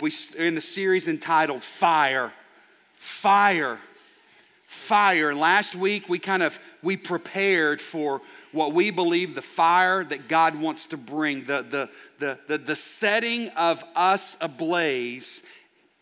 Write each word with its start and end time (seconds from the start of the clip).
we 0.00 0.12
are 0.38 0.44
in 0.44 0.56
a 0.56 0.60
series 0.60 1.08
entitled 1.08 1.64
Fire. 1.64 2.32
Fire. 2.94 3.78
Fire. 4.66 5.34
Last 5.34 5.74
week 5.74 6.08
we 6.08 6.18
kind 6.18 6.42
of 6.42 6.58
we 6.82 6.96
prepared 6.96 7.80
for 7.80 8.20
what 8.52 8.72
we 8.72 8.90
believe 8.90 9.34
the 9.34 9.42
fire 9.42 10.04
that 10.04 10.28
God 10.28 10.60
wants 10.60 10.86
to 10.86 10.96
bring, 10.96 11.44
the, 11.44 11.62
the, 11.62 11.90
the, 12.18 12.38
the, 12.46 12.58
the 12.58 12.76
setting 12.76 13.48
of 13.50 13.82
us 13.96 14.36
ablaze. 14.40 15.42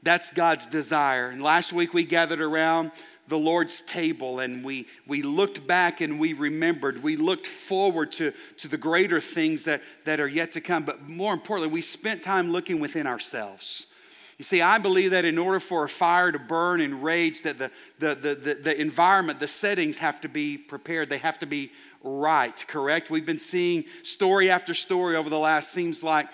That's 0.03 0.31
God's 0.33 0.67
desire. 0.67 1.29
And 1.29 1.43
last 1.43 1.73
week 1.73 1.95
we 1.95 2.05
gathered 2.05 2.41
around 2.41 2.93
the 3.29 3.38
Lord's 3.38 3.80
table 3.80 4.40
and 4.40 4.64
we, 4.64 4.86
we 5.06 5.22
looked 5.22 5.66
back 5.66 6.00
and 6.00 6.20
we 6.20 6.32
remembered. 6.32 7.02
We 7.02 7.16
looked 7.16 7.46
forward 7.46 8.12
to, 8.12 8.32
to 8.58 8.68
the 8.68 8.76
greater 8.76 9.20
things 9.20 9.64
that, 9.64 9.82
that 10.04 10.20
are 10.20 10.29
yet 10.29 10.52
to 10.52 10.61
come. 10.61 10.84
But 10.84 11.08
more 11.08 11.34
importantly, 11.34 11.72
we 11.72 11.80
spent 11.80 12.22
time 12.22 12.52
looking 12.52 12.80
within 12.80 13.07
ourselves. 13.07 13.86
You 14.39 14.44
see, 14.44 14.61
I 14.61 14.79
believe 14.79 15.12
that 15.12 15.25
in 15.25 15.39
order 15.39 15.58
for 15.58 15.84
a 15.84 15.89
fire 15.89 16.31
to 16.31 16.39
burn 16.39 16.82
and 16.82 17.03
rage, 17.03 17.43
that 17.43 17.58
the, 17.58 17.70
the, 17.98 18.14
the, 18.14 18.34
the, 18.34 18.54
the 18.54 18.81
environment, 18.81 19.40
the 19.40 19.48
settings 19.48 19.96
have 19.98 20.20
to 20.20 20.29
be 20.29 20.58
prepared. 20.58 21.08
They 21.08 21.18
have 21.18 21.39
to 21.39 21.46
be 21.46 21.72
right, 22.03 22.67
correct? 22.68 23.11
We've 23.11 23.25
been 23.25 23.39
seeing 23.39 23.84
story 24.03 24.50
after 24.50 24.75
story 24.75 25.17
over 25.17 25.31
the 25.31 25.39
last, 25.39 25.72
seems 25.72 26.04
like, 26.04 26.29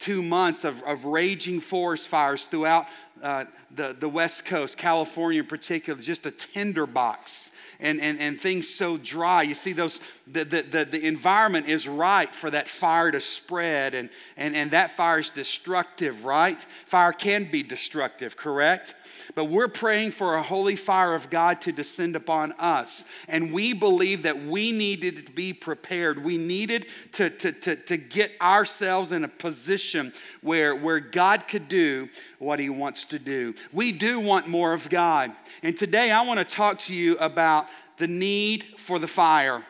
two 0.00 0.22
months 0.22 0.64
of, 0.64 0.82
of 0.82 1.04
raging 1.04 1.60
forest 1.60 2.08
fires 2.08 2.46
throughout 2.46 2.86
uh, 3.22 3.44
the, 3.70 3.94
the 3.98 4.08
West 4.08 4.46
Coast, 4.46 4.76
California 4.76 5.40
in 5.40 5.46
particular, 5.46 6.00
just 6.00 6.26
a 6.26 6.30
tinderbox 6.30 7.52
and, 7.78 8.00
and, 8.00 8.18
and 8.18 8.40
things 8.40 8.68
so 8.68 8.96
dry. 8.96 9.42
You 9.42 9.54
see, 9.54 9.72
those 9.72 10.00
the, 10.32 10.44
the, 10.44 10.84
the, 10.84 11.06
environment 11.06 11.68
is 11.68 11.88
right 11.88 12.32
for 12.34 12.50
that 12.50 12.68
fire 12.68 13.10
to 13.10 13.20
spread, 13.20 13.94
and, 13.94 14.10
and, 14.36 14.54
and 14.54 14.70
that 14.72 14.90
fire 14.92 15.18
is 15.18 15.30
destructive, 15.30 16.24
right? 16.24 16.58
Fire 16.84 17.12
can 17.12 17.50
be 17.50 17.62
destructive, 17.62 18.36
correct? 18.36 18.94
But 19.34 19.46
we're 19.46 19.68
praying 19.68 20.12
for 20.12 20.36
a 20.36 20.42
holy 20.42 20.76
fire 20.76 21.14
of 21.14 21.30
God 21.30 21.60
to 21.62 21.72
descend 21.72 22.16
upon 22.16 22.52
us. 22.52 23.04
And 23.28 23.52
we 23.52 23.72
believe 23.72 24.22
that 24.22 24.44
we 24.44 24.72
needed 24.72 25.26
to 25.26 25.32
be 25.32 25.52
prepared. 25.52 26.22
We 26.22 26.36
needed 26.36 26.86
to, 27.12 27.30
to, 27.30 27.52
to, 27.52 27.76
to 27.76 27.96
get 27.96 28.32
ourselves 28.40 29.12
in 29.12 29.24
a 29.24 29.28
position 29.28 30.12
where, 30.42 30.74
where 30.74 31.00
God 31.00 31.48
could 31.48 31.68
do 31.68 32.08
what 32.38 32.58
He 32.58 32.70
wants 32.70 33.04
to 33.06 33.18
do. 33.18 33.54
We 33.72 33.92
do 33.92 34.20
want 34.20 34.48
more 34.48 34.72
of 34.72 34.88
God. 34.90 35.32
And 35.62 35.76
today 35.76 36.10
I 36.10 36.26
want 36.26 36.38
to 36.38 36.44
talk 36.44 36.78
to 36.80 36.94
you 36.94 37.16
about 37.18 37.66
the 37.98 38.08
need 38.08 38.64
for 38.76 38.98
the 38.98 39.08
fire. 39.08 39.64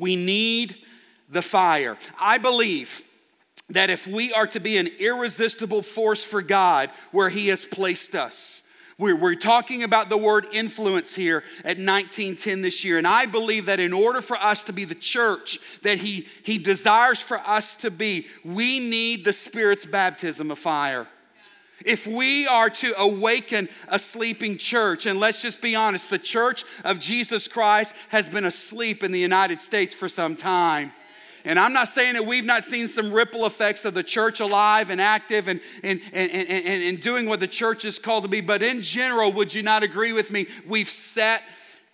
We 0.00 0.16
need 0.16 0.76
the 1.28 1.42
fire. 1.42 1.96
I 2.18 2.38
believe 2.38 3.04
that 3.68 3.90
if 3.90 4.06
we 4.06 4.32
are 4.32 4.48
to 4.48 4.58
be 4.58 4.78
an 4.78 4.88
irresistible 4.98 5.82
force 5.82 6.24
for 6.24 6.42
God 6.42 6.90
where 7.12 7.28
He 7.28 7.48
has 7.48 7.64
placed 7.64 8.16
us, 8.16 8.62
we're, 9.00 9.34
talking 9.34 9.82
about 9.82 10.10
the 10.10 10.18
word 10.18 10.46
influence 10.52 11.14
here 11.14 11.42
at 11.60 11.78
1910 11.78 12.60
this 12.60 12.84
year. 12.84 12.98
And 12.98 13.06
I 13.06 13.24
believe 13.24 13.66
that 13.66 13.80
in 13.80 13.94
order 13.94 14.20
for 14.20 14.36
us 14.36 14.62
to 14.64 14.74
be 14.74 14.84
the 14.84 14.94
church 14.94 15.58
that 15.82 15.96
he, 15.96 16.28
he 16.42 16.58
desires 16.58 17.22
for 17.22 17.38
us 17.38 17.74
to 17.76 17.90
be, 17.90 18.26
we 18.44 18.78
need 18.78 19.24
the 19.24 19.32
Spirit's 19.32 19.86
baptism 19.86 20.50
of 20.50 20.58
fire. 20.58 21.06
If 21.84 22.06
we 22.06 22.46
are 22.46 22.68
to 22.70 22.94
awaken 23.00 23.68
a 23.88 23.98
sleeping 23.98 24.58
church, 24.58 25.06
and 25.06 25.18
let's 25.18 25.40
just 25.40 25.62
be 25.62 25.74
honest, 25.74 26.10
the 26.10 26.18
church 26.18 26.64
of 26.84 26.98
Jesus 26.98 27.48
Christ 27.48 27.94
has 28.10 28.28
been 28.28 28.44
asleep 28.44 29.02
in 29.02 29.12
the 29.12 29.20
United 29.20 29.60
States 29.60 29.94
for 29.94 30.08
some 30.08 30.36
time. 30.36 30.92
And 31.44 31.58
I'm 31.58 31.72
not 31.72 31.88
saying 31.88 32.14
that 32.14 32.26
we've 32.26 32.44
not 32.44 32.66
seen 32.66 32.86
some 32.86 33.12
ripple 33.12 33.46
effects 33.46 33.84
of 33.84 33.94
the 33.94 34.02
church 34.02 34.40
alive 34.40 34.90
and 34.90 35.00
active 35.00 35.48
and, 35.48 35.60
and, 35.82 36.00
and, 36.12 36.30
and, 36.30 36.82
and 36.82 37.00
doing 37.00 37.26
what 37.28 37.40
the 37.40 37.48
church 37.48 37.84
is 37.84 37.98
called 37.98 38.24
to 38.24 38.28
be, 38.28 38.42
but 38.42 38.62
in 38.62 38.82
general, 38.82 39.32
would 39.32 39.54
you 39.54 39.62
not 39.62 39.82
agree 39.82 40.12
with 40.12 40.30
me? 40.30 40.46
We've 40.66 40.88
sat 40.88 41.42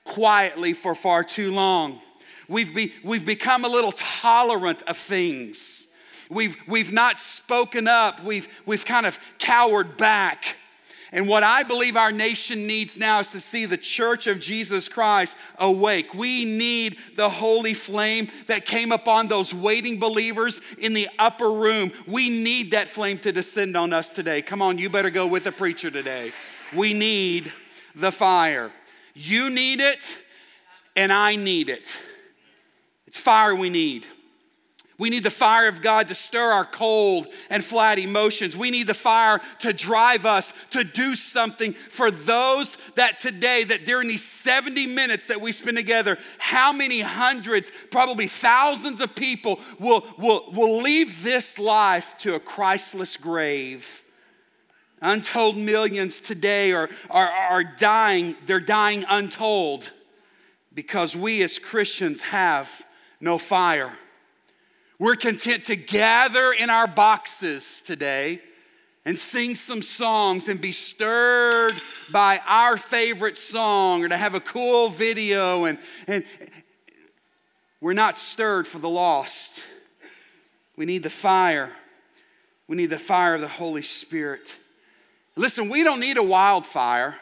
quietly 0.03 0.73
for 0.73 0.95
far 0.95 1.23
too 1.23 1.51
long. 1.51 2.01
We've, 2.49 2.75
be, 2.75 2.93
we've 3.03 3.27
become 3.27 3.65
a 3.65 3.69
little 3.69 3.93
tolerant 3.93 4.83
of 4.83 4.97
things. 4.97 5.86
We've, 6.29 6.57
we've 6.67 6.93
not 6.93 7.21
spoken 7.21 7.89
up. 7.89 8.23
We've, 8.23 8.49
we've 8.67 8.85
kind 8.85 9.07
of 9.07 9.19
cowered 9.39 9.97
back. 9.97 10.57
And 11.13 11.29
what 11.29 11.45
I 11.45 11.63
believe 11.63 11.97
our 11.97 12.11
nation 12.11 12.67
needs 12.67 12.97
now 12.97 13.21
is 13.21 13.31
to 13.31 13.41
see 13.41 13.65
the 13.65 13.79
church 13.79 14.27
of 14.27 14.41
Jesus 14.41 14.89
Christ 14.89 15.37
awake. 15.59 16.13
We 16.13 16.45
need 16.45 16.99
the 17.15 17.31
holy 17.31 17.75
flame 17.75 18.29
that 18.49 18.67
came 18.67 18.91
upon 18.91 19.29
those 19.29 19.55
waiting 19.55 20.01
believers 20.01 20.61
in 20.79 20.95
the 20.95 21.09
upper 21.19 21.51
room. 21.51 21.93
We 22.07 22.29
need 22.29 22.73
that 22.73 22.89
flame 22.89 23.19
to 23.21 23.33
descend 23.33 23.77
on 23.77 23.93
us 23.93 24.11
today. 24.11 24.43
Come 24.43 24.61
on, 24.61 24.79
you 24.79 24.91
better 24.91 25.11
go 25.11 25.27
with 25.27 25.47
a 25.47 25.53
preacher 25.53 25.91
today. 25.91 26.33
We 26.75 26.93
need 26.93 27.53
the 27.95 28.11
fire. 28.11 28.73
You 29.15 29.49
need 29.49 29.81
it, 29.81 30.19
and 30.97 31.13
I 31.13 31.37
need 31.37 31.71
it. 31.71 31.99
It's 33.07 33.21
fire 33.21 33.55
we 33.55 33.71
need. 33.71 34.05
We 34.99 35.11
need 35.11 35.25
the 35.25 35.31
fire 35.31 35.69
of 35.69 35.83
God 35.83 36.09
to 36.09 36.15
stir 36.15 36.53
our 36.53 36.65
cold 36.65 37.27
and 37.51 37.63
flat 37.63 37.99
emotions. 37.99 38.57
We 38.57 38.71
need 38.71 38.87
the 38.87 38.95
fire 38.95 39.43
to 39.59 39.75
drive 39.75 40.25
us 40.25 40.55
to 40.71 40.85
do 40.85 41.15
something 41.15 41.75
for 41.75 42.11
those 42.11 42.79
that 42.95 43.19
today, 43.19 43.65
that 43.65 43.85
during 43.85 44.09
these 44.09 44.25
70 44.25 44.87
minutes 44.87 45.27
that 45.27 45.41
we 45.41 45.53
spend 45.53 45.77
together, 45.77 46.17
how 46.39 46.73
many 46.73 47.01
hundreds, 47.01 47.71
probably 47.91 48.27
thousands 48.27 49.03
of 49.03 49.15
people 49.15 49.61
will, 49.79 50.07
will, 50.17 50.51
will 50.53 50.81
leave 50.81 51.23
this 51.23 51.59
life 51.59 52.17
to 52.19 52.35
a 52.35 52.41
Christless 52.41 53.19
grave? 53.19 54.03
Untold 55.03 55.59
millions 55.59 56.23
today 56.23 56.73
are, 56.73 56.89
are, 57.11 57.29
are 57.29 57.65
dying, 57.65 58.35
they're 58.47 58.61
dying 58.61 59.05
untold 59.11 59.91
because 60.73 61.15
we 61.15 61.43
as 61.43 61.59
Christians 61.59 62.23
have 62.23 62.87
no 63.21 63.37
fire. 63.37 63.93
We're 64.99 65.17
content 65.17 65.65
to 65.65 65.77
gather 65.77 66.53
in 66.53 66.71
our 66.71 66.87
boxes 66.87 67.83
today 67.85 68.41
and 69.05 69.19
sing 69.19 69.55
some 69.55 69.83
songs 69.83 70.49
and 70.49 70.59
be 70.59 70.73
stirred 70.73 71.75
by 72.11 72.41
our 72.47 72.79
favorite 72.79 73.37
song 73.37 74.05
or 74.05 74.09
to 74.09 74.17
have 74.17 74.35
a 74.35 74.41
cool 74.41 74.89
video 74.89 75.67
and, 75.67 75.79
and 76.07 76.25
we're 77.83 77.93
not 77.93 78.19
stirred 78.19 78.67
for 78.67 78.79
the 78.79 78.89
lost. 78.89 79.61
We 80.79 80.87
need 80.87 81.03
the 81.03 81.11
fire. 81.11 81.71
We 82.67 82.79
need 82.79 82.87
the 82.87 82.99
fire 82.99 83.35
of 83.35 83.43
the 83.43 83.49
Holy 83.49 83.83
Spirit. 83.83 84.57
Listen, 85.37 85.69
we 85.69 85.85
don't 85.85 86.01
need 86.01 86.17
a 86.17 86.23
wildfire. 86.23 87.17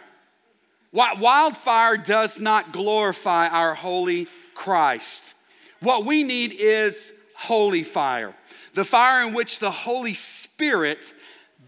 Wildfire 0.93 1.97
does 1.97 2.39
not 2.39 2.73
glorify 2.73 3.49
our 3.49 3.75
holy 3.75 4.29
Christ. 4.55 5.35
What 5.81 6.07
we 6.07 6.23
need 6.23 6.55
is 6.57 7.13
holy 7.35 7.83
fire, 7.83 8.35
the 8.75 8.85
fire 8.85 9.27
in 9.27 9.35
which 9.35 9.59
the 9.59 9.71
Holy 9.71 10.15
Spirit 10.15 11.13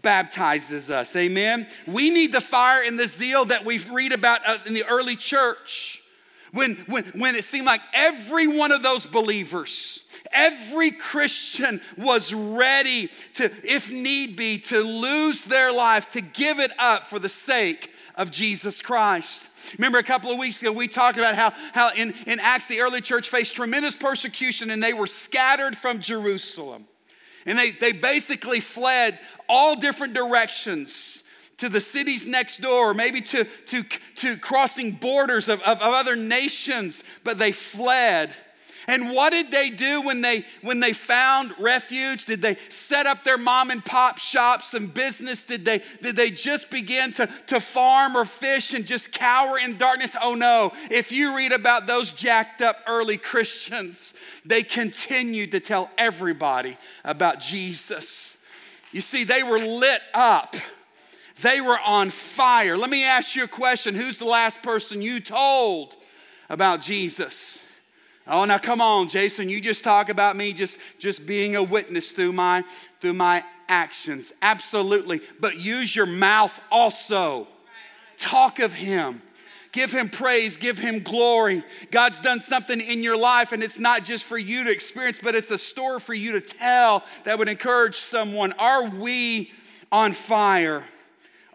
baptizes 0.01 0.89
us. 0.89 1.15
Amen. 1.15 1.67
We 1.85 2.09
need 2.09 2.31
the 2.31 2.41
fire 2.41 2.81
and 2.85 2.97
the 2.97 3.07
zeal 3.07 3.45
that 3.45 3.65
we 3.65 3.79
read 3.79 4.13
about 4.13 4.41
uh, 4.45 4.57
in 4.65 4.73
the 4.73 4.85
early 4.85 5.15
church. 5.15 6.01
When, 6.53 6.75
when, 6.87 7.03
when 7.15 7.35
it 7.35 7.43
seemed 7.43 7.65
like 7.65 7.81
every 7.93 8.47
one 8.47 8.71
of 8.71 8.81
those 8.81 9.05
believers, 9.05 10.05
every 10.31 10.91
Christian 10.91 11.81
was 11.97 12.33
ready 12.33 13.09
to, 13.35 13.51
if 13.63 13.91
need 13.91 14.37
be, 14.37 14.59
to 14.59 14.79
lose 14.79 15.43
their 15.43 15.71
life, 15.71 16.07
to 16.09 16.21
give 16.21 16.59
it 16.59 16.71
up 16.79 17.07
for 17.07 17.19
the 17.19 17.29
sake 17.29 17.91
of 18.17 18.31
Jesus 18.31 18.81
Christ. 18.81 19.47
Remember 19.77 19.99
a 19.99 20.03
couple 20.03 20.31
of 20.31 20.37
weeks 20.37 20.61
ago, 20.61 20.71
we 20.71 20.87
talked 20.87 21.17
about 21.17 21.35
how, 21.35 21.53
how 21.73 21.91
in, 21.95 22.13
in 22.25 22.39
Acts, 22.39 22.67
the 22.67 22.81
early 22.81 22.99
church 22.99 23.29
faced 23.29 23.55
tremendous 23.55 23.95
persecution 23.95 24.71
and 24.71 24.83
they 24.83 24.93
were 24.93 25.07
scattered 25.07 25.77
from 25.77 25.99
Jerusalem. 25.99 26.85
And 27.45 27.57
they, 27.57 27.71
they 27.71 27.93
basically 27.93 28.59
fled 28.59 29.17
all 29.47 29.75
different 29.75 30.13
directions 30.13 31.23
to 31.57 31.69
the 31.69 31.81
cities 31.81 32.27
next 32.27 32.59
door, 32.59 32.93
maybe 32.93 33.21
to, 33.21 33.43
to, 33.67 33.83
to 34.15 34.37
crossing 34.37 34.91
borders 34.91 35.47
of, 35.47 35.61
of, 35.61 35.81
of 35.81 35.93
other 35.93 36.15
nations, 36.15 37.03
but 37.23 37.37
they 37.37 37.51
fled 37.51 38.33
and 38.89 39.11
what 39.11 39.31
did 39.31 39.51
they 39.51 39.69
do 39.69 40.01
when 40.01 40.21
they 40.21 40.45
when 40.61 40.79
they 40.79 40.93
found 40.93 41.53
refuge? 41.59 42.23
Did 42.23 42.41
they 42.41 42.55
set 42.69 43.05
up 43.05 43.25
their 43.25 43.37
mom 43.37 43.69
and 43.69 43.83
pop 43.83 44.17
shops 44.17 44.73
and 44.73 44.93
business? 44.93 45.43
Did 45.43 45.65
they 45.65 45.81
did 46.01 46.15
they 46.15 46.31
just 46.31 46.69
begin 46.69 47.11
to, 47.13 47.29
to 47.47 47.59
farm 47.59 48.15
or 48.15 48.23
fish 48.23 48.73
and 48.73 48.85
just 48.85 49.11
cower 49.11 49.59
in 49.59 49.77
darkness? 49.77 50.15
Oh 50.21 50.35
no. 50.35 50.71
If 50.89 51.11
you 51.11 51.35
read 51.35 51.51
about 51.51 51.85
those 51.85 52.11
jacked 52.11 52.61
up 52.61 52.77
early 52.87 53.17
Christians, 53.17 54.13
they 54.45 54.63
continued 54.63 55.51
to 55.51 55.59
tell 55.59 55.91
everybody 55.97 56.77
about 57.03 57.41
Jesus. 57.41 58.37
You 58.93 59.01
see, 59.01 59.25
they 59.25 59.43
were 59.43 59.59
lit 59.59 60.01
up. 60.13 60.55
They 61.41 61.59
were 61.59 61.77
on 61.77 62.09
fire. 62.09 62.77
Let 62.77 62.89
me 62.89 63.03
ask 63.03 63.35
you 63.35 63.43
a 63.43 63.49
question. 63.49 63.95
Who's 63.95 64.17
the 64.17 64.25
last 64.25 64.63
person 64.63 65.01
you 65.01 65.19
told 65.19 65.93
about 66.49 66.79
Jesus? 66.79 67.65
Oh, 68.27 68.45
now 68.45 68.57
come 68.57 68.81
on, 68.81 69.07
Jason, 69.07 69.49
you 69.49 69.61
just 69.61 69.83
talk 69.83 70.09
about 70.09 70.35
me 70.35 70.53
just, 70.53 70.77
just 70.99 71.25
being 71.25 71.55
a 71.55 71.63
witness 71.63 72.11
through 72.11 72.33
my, 72.33 72.63
through 72.99 73.13
my 73.13 73.43
actions, 73.69 74.33
absolutely, 74.41 75.21
but 75.39 75.57
use 75.57 75.95
your 75.95 76.05
mouth 76.05 76.59
also. 76.71 77.47
Talk 78.17 78.59
of 78.59 78.73
Him. 78.73 79.21
Give 79.73 79.91
him 79.91 80.09
praise, 80.09 80.57
give 80.57 80.79
him 80.79 81.03
glory. 81.03 81.61
God's 81.91 82.19
done 82.19 82.39
something 82.39 82.81
in 82.81 83.03
your 83.03 83.17
life, 83.17 83.51
and 83.51 83.61
it's 83.61 83.77
not 83.77 84.03
just 84.03 84.23
for 84.23 84.37
you 84.37 84.63
to 84.63 84.71
experience, 84.71 85.19
but 85.21 85.35
it's 85.35 85.51
a 85.51 85.57
story 85.57 85.99
for 85.99 86.15
you 86.15 86.31
to 86.31 86.41
tell 86.41 87.03
that 87.25 87.37
would 87.37 87.47
encourage 87.47 87.95
someone. 87.95 88.53
Are 88.53 88.89
we 88.89 89.51
on 89.91 90.13
fire? 90.13 90.83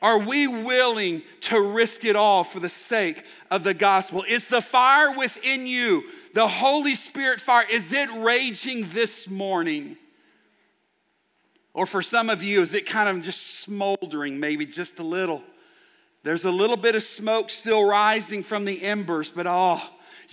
Are 0.00 0.18
we 0.18 0.46
willing 0.46 1.22
to 1.42 1.60
risk 1.60 2.04
it 2.04 2.14
all 2.14 2.44
for 2.44 2.60
the 2.60 2.68
sake 2.68 3.24
of 3.50 3.64
the 3.64 3.74
gospel? 3.74 4.24
Is 4.28 4.46
the 4.46 4.60
fire 4.60 5.16
within 5.16 5.66
you, 5.66 6.04
the 6.34 6.48
Holy 6.48 6.94
Spirit 6.94 7.40
fire, 7.40 7.66
is 7.70 7.92
it 7.92 8.08
raging 8.10 8.88
this 8.90 9.28
morning? 9.28 9.96
Or 11.74 11.86
for 11.86 12.02
some 12.02 12.28
of 12.28 12.42
you, 12.42 12.60
is 12.60 12.74
it 12.74 12.86
kind 12.86 13.08
of 13.08 13.22
just 13.22 13.60
smoldering, 13.60 14.38
maybe 14.38 14.66
just 14.66 14.98
a 14.98 15.02
little? 15.02 15.42
There's 16.22 16.44
a 16.44 16.50
little 16.50 16.76
bit 16.76 16.94
of 16.94 17.02
smoke 17.02 17.50
still 17.50 17.84
rising 17.84 18.42
from 18.42 18.64
the 18.64 18.82
embers, 18.82 19.30
but 19.30 19.46
oh, 19.46 19.82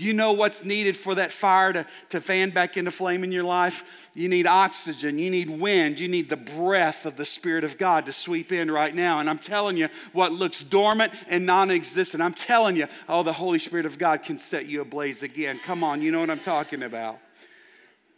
you 0.05 0.13
know 0.13 0.31
what's 0.31 0.63
needed 0.63 0.95
for 0.95 1.15
that 1.15 1.31
fire 1.31 1.73
to, 1.73 1.85
to 2.09 2.21
fan 2.21 2.51
back 2.51 2.77
into 2.77 2.91
flame 2.91 3.23
in 3.23 3.31
your 3.31 3.43
life? 3.43 4.09
You 4.13 4.29
need 4.29 4.47
oxygen, 4.47 5.19
you 5.19 5.29
need 5.29 5.49
wind, 5.49 5.99
you 5.99 6.07
need 6.07 6.29
the 6.29 6.37
breath 6.37 7.05
of 7.05 7.17
the 7.17 7.25
Spirit 7.25 7.63
of 7.63 7.77
God 7.77 8.05
to 8.05 8.13
sweep 8.13 8.51
in 8.51 8.71
right 8.71 8.93
now. 8.93 9.19
And 9.19 9.29
I'm 9.29 9.39
telling 9.39 9.77
you, 9.77 9.89
what 10.13 10.31
looks 10.31 10.61
dormant 10.61 11.13
and 11.27 11.45
non 11.45 11.69
existent, 11.71 12.23
I'm 12.23 12.33
telling 12.33 12.75
you, 12.75 12.87
oh, 13.07 13.23
the 13.23 13.33
Holy 13.33 13.59
Spirit 13.59 13.85
of 13.85 13.97
God 13.97 14.23
can 14.23 14.37
set 14.37 14.65
you 14.67 14.81
ablaze 14.81 15.23
again. 15.23 15.59
Come 15.63 15.83
on, 15.83 16.01
you 16.01 16.11
know 16.11 16.19
what 16.19 16.29
I'm 16.29 16.39
talking 16.39 16.83
about. 16.83 17.19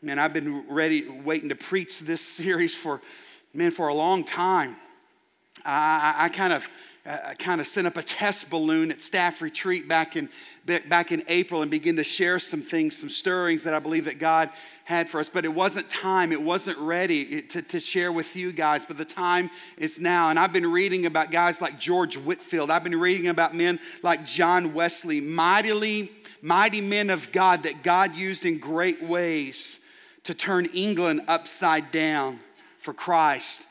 Man, 0.01 0.19
I've 0.19 0.33
been 0.33 0.67
ready, 0.67 1.07
waiting 1.07 1.49
to 1.49 1.55
preach 1.55 1.99
this 1.99 2.21
series 2.21 2.75
for, 2.75 3.01
man, 3.53 3.71
for 3.71 3.87
a 3.87 3.93
long 3.93 4.23
time. 4.23 4.75
I, 5.63 6.15
I, 6.17 6.25
I 6.25 6.29
kind 6.29 6.53
of 6.53 6.69
uh, 7.05 7.33
kind 7.39 7.59
of 7.59 7.65
sent 7.65 7.87
up 7.87 7.97
a 7.97 8.01
test 8.01 8.49
balloon 8.49 8.91
at 8.91 9.01
staff 9.01 9.41
retreat 9.41 9.87
back 9.87 10.15
in, 10.15 10.29
back 10.87 11.11
in 11.11 11.23
April 11.27 11.63
and 11.63 11.71
begin 11.71 11.95
to 11.95 12.03
share 12.03 12.37
some 12.37 12.61
things, 12.61 12.97
some 12.97 13.09
stirrings 13.09 13.63
that 13.63 13.73
I 13.73 13.79
believe 13.79 14.05
that 14.05 14.19
God 14.19 14.51
had 14.83 15.09
for 15.09 15.19
us. 15.19 15.27
But 15.27 15.43
it 15.43 15.53
wasn't 15.53 15.89
time, 15.89 16.31
it 16.31 16.41
wasn't 16.41 16.77
ready 16.77 17.41
to, 17.41 17.61
to 17.63 17.79
share 17.79 18.11
with 18.11 18.35
you 18.35 18.51
guys, 18.51 18.85
but 18.85 18.97
the 18.97 19.05
time 19.05 19.49
is 19.77 19.99
now. 19.99 20.29
And 20.29 20.37
I've 20.37 20.53
been 20.53 20.71
reading 20.71 21.07
about 21.07 21.31
guys 21.31 21.59
like 21.59 21.79
George 21.79 22.17
Whitefield, 22.17 22.69
I've 22.69 22.83
been 22.83 22.99
reading 22.99 23.27
about 23.27 23.55
men 23.55 23.79
like 24.03 24.25
John 24.25 24.75
Wesley, 24.75 25.21
mightily, 25.21 26.11
mighty 26.43 26.81
men 26.81 27.09
of 27.09 27.31
God 27.31 27.63
that 27.63 27.81
God 27.81 28.15
used 28.15 28.45
in 28.45 28.59
great 28.59 29.01
ways 29.01 29.79
to 30.23 30.35
turn 30.35 30.65
England 30.67 31.21
upside 31.27 31.91
down 31.91 32.39
for 32.77 32.93
Christ 32.93 33.65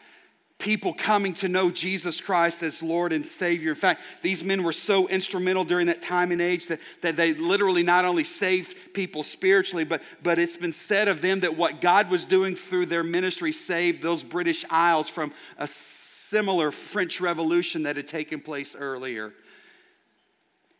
people 0.60 0.92
coming 0.92 1.34
to 1.34 1.48
know 1.48 1.70
Jesus 1.70 2.20
Christ 2.20 2.62
as 2.62 2.82
Lord 2.82 3.12
and 3.12 3.26
Savior. 3.26 3.70
In 3.70 3.76
fact, 3.76 4.02
these 4.22 4.44
men 4.44 4.62
were 4.62 4.72
so 4.72 5.08
instrumental 5.08 5.64
during 5.64 5.86
that 5.86 6.02
time 6.02 6.30
and 6.30 6.40
age 6.40 6.68
that, 6.68 6.78
that 7.00 7.16
they 7.16 7.34
literally 7.34 7.82
not 7.82 8.04
only 8.04 8.22
saved 8.22 8.94
people 8.94 9.22
spiritually, 9.22 9.84
but, 9.84 10.02
but 10.22 10.38
it's 10.38 10.56
been 10.56 10.72
said 10.72 11.08
of 11.08 11.20
them 11.22 11.40
that 11.40 11.56
what 11.56 11.80
God 11.80 12.10
was 12.10 12.26
doing 12.26 12.54
through 12.54 12.86
their 12.86 13.02
ministry 13.02 13.50
saved 13.50 14.02
those 14.02 14.22
British 14.22 14.64
Isles 14.70 15.08
from 15.08 15.32
a 15.58 15.66
similar 15.66 16.70
French 16.70 17.20
Revolution 17.20 17.82
that 17.82 17.96
had 17.96 18.06
taken 18.06 18.40
place 18.40 18.76
earlier. 18.76 19.32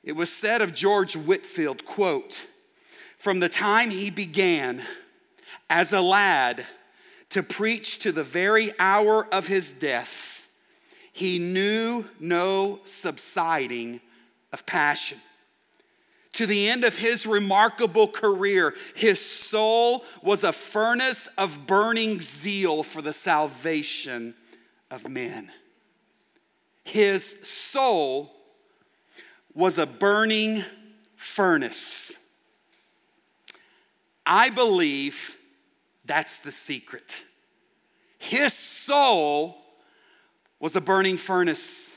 It 0.04 0.12
was 0.12 0.32
said 0.32 0.62
of 0.62 0.74
George 0.74 1.16
Whitefield, 1.16 1.84
quote, 1.84 2.46
from 3.18 3.40
the 3.40 3.48
time 3.48 3.90
he 3.90 4.10
began 4.10 4.82
as 5.68 5.92
a 5.92 6.00
lad, 6.00 6.66
to 7.30 7.42
preach 7.42 8.00
to 8.00 8.12
the 8.12 8.24
very 8.24 8.72
hour 8.78 9.26
of 9.32 9.46
his 9.46 9.72
death, 9.72 10.48
he 11.12 11.38
knew 11.38 12.04
no 12.18 12.80
subsiding 12.84 14.00
of 14.52 14.66
passion. 14.66 15.18
To 16.34 16.46
the 16.46 16.68
end 16.68 16.84
of 16.84 16.96
his 16.96 17.26
remarkable 17.26 18.06
career, 18.06 18.74
his 18.94 19.20
soul 19.20 20.04
was 20.22 20.44
a 20.44 20.52
furnace 20.52 21.28
of 21.36 21.66
burning 21.66 22.20
zeal 22.20 22.82
for 22.82 23.02
the 23.02 23.12
salvation 23.12 24.34
of 24.90 25.08
men. 25.08 25.50
His 26.84 27.36
soul 27.42 28.32
was 29.54 29.78
a 29.78 29.86
burning 29.86 30.64
furnace. 31.16 32.16
I 34.24 34.50
believe 34.50 35.36
that's 36.10 36.40
the 36.40 36.50
secret. 36.50 37.22
His 38.18 38.52
soul 38.52 39.56
was 40.58 40.74
a 40.74 40.80
burning 40.80 41.16
furnace. 41.16 41.96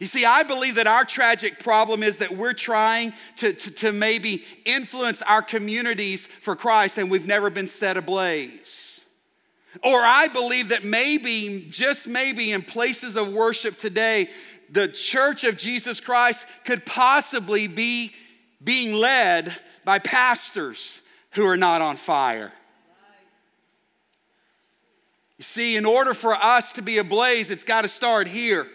You 0.00 0.08
see, 0.08 0.24
I 0.24 0.42
believe 0.42 0.74
that 0.74 0.88
our 0.88 1.04
tragic 1.04 1.60
problem 1.60 2.02
is 2.02 2.18
that 2.18 2.32
we're 2.32 2.52
trying 2.52 3.12
to, 3.36 3.52
to, 3.52 3.70
to, 3.70 3.92
maybe 3.92 4.44
influence 4.64 5.22
our 5.22 5.40
communities 5.40 6.26
for 6.26 6.56
Christ 6.56 6.98
and 6.98 7.08
we've 7.08 7.28
never 7.28 7.48
been 7.48 7.68
set 7.68 7.96
ablaze. 7.96 9.06
Or 9.84 10.00
I 10.02 10.26
believe 10.26 10.70
that 10.70 10.82
maybe, 10.82 11.68
just 11.70 12.08
maybe, 12.08 12.50
in 12.50 12.62
places 12.62 13.14
of 13.14 13.32
worship 13.32 13.78
today, 13.78 14.30
the 14.68 14.88
church 14.88 15.44
of 15.44 15.56
Jesus 15.56 16.00
Christ 16.00 16.44
could 16.64 16.84
possibly 16.84 17.68
be 17.68 18.12
being 18.64 18.94
led 18.94 19.54
by 19.84 20.00
pastors 20.00 21.02
who 21.30 21.46
are 21.46 21.56
not 21.56 21.82
on 21.82 21.94
fire. 21.94 22.52
You 25.38 25.42
see, 25.42 25.76
in 25.76 25.84
order 25.84 26.14
for 26.14 26.34
us 26.34 26.72
to 26.74 26.82
be 26.82 26.98
ablaze, 26.98 27.50
it's 27.50 27.64
got 27.64 27.82
to 27.82 27.88
start 27.88 28.28
here. 28.28 28.66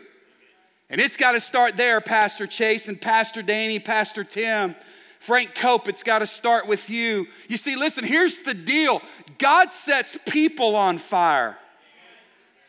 And 0.90 1.00
it's 1.00 1.16
got 1.16 1.34
to 1.34 1.40
start 1.40 1.78
there, 1.78 2.02
Pastor 2.02 2.48
Chase 2.48 2.88
and 2.88 3.00
Pastor 3.00 3.42
Danny, 3.42 3.80
Pastor 3.80 4.24
Tim, 4.24 4.76
Frank 5.20 5.56
Cope. 5.56 5.88
It's 5.88 6.04
got 6.04 6.20
to 6.20 6.28
start 6.28 6.68
with 6.68 6.90
you. 6.90 7.28
You 7.48 7.58
see, 7.58 7.76
listen, 7.76 8.04
here's 8.04 8.40
the 8.40 8.54
deal 8.54 9.02
God 9.38 9.72
sets 9.72 10.18
people 10.28 10.76
on 10.76 10.98
fire, 10.98 11.58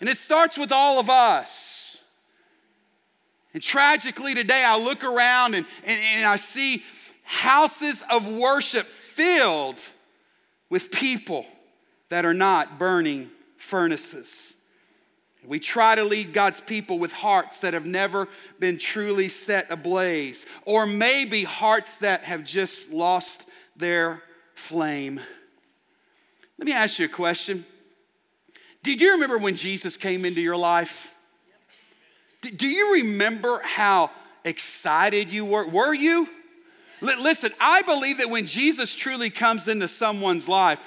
and 0.00 0.08
it 0.08 0.18
starts 0.18 0.56
with 0.58 0.70
all 0.70 1.00
of 1.00 1.10
us. 1.10 2.02
And 3.52 3.62
tragically, 3.62 4.34
today 4.34 4.64
I 4.64 4.78
look 4.78 5.02
around 5.02 5.54
and, 5.54 5.66
and, 5.84 6.00
and 6.00 6.24
I 6.24 6.36
see 6.36 6.84
houses 7.24 8.04
of 8.08 8.30
worship 8.32 8.86
filled 8.86 9.80
with 10.68 10.92
people 10.92 11.46
that 12.10 12.24
are 12.24 12.34
not 12.34 12.78
burning 12.78 13.28
furnaces. 13.60 14.54
We 15.46 15.58
try 15.58 15.94
to 15.94 16.04
lead 16.04 16.32
God's 16.32 16.60
people 16.60 16.98
with 16.98 17.12
hearts 17.12 17.60
that 17.60 17.72
have 17.72 17.86
never 17.86 18.28
been 18.58 18.78
truly 18.78 19.28
set 19.28 19.70
ablaze, 19.70 20.44
or 20.64 20.86
maybe 20.86 21.44
hearts 21.44 21.98
that 21.98 22.24
have 22.24 22.44
just 22.44 22.90
lost 22.90 23.48
their 23.76 24.22
flame. 24.54 25.20
Let 26.58 26.66
me 26.66 26.72
ask 26.72 26.98
you 26.98 27.06
a 27.06 27.08
question. 27.08 27.64
Did 28.82 29.00
you 29.00 29.12
remember 29.12 29.38
when 29.38 29.56
Jesus 29.56 29.96
came 29.96 30.24
into 30.24 30.42
your 30.42 30.56
life? 30.58 31.14
Do 32.42 32.68
you 32.68 32.94
remember 32.94 33.60
how 33.62 34.10
excited 34.44 35.32
you 35.32 35.44
were? 35.44 35.66
Were 35.66 35.94
you? 35.94 36.28
Listen, 37.00 37.52
I 37.58 37.80
believe 37.82 38.18
that 38.18 38.28
when 38.28 38.46
Jesus 38.46 38.94
truly 38.94 39.30
comes 39.30 39.68
into 39.68 39.88
someone's 39.88 40.48
life, 40.48 40.80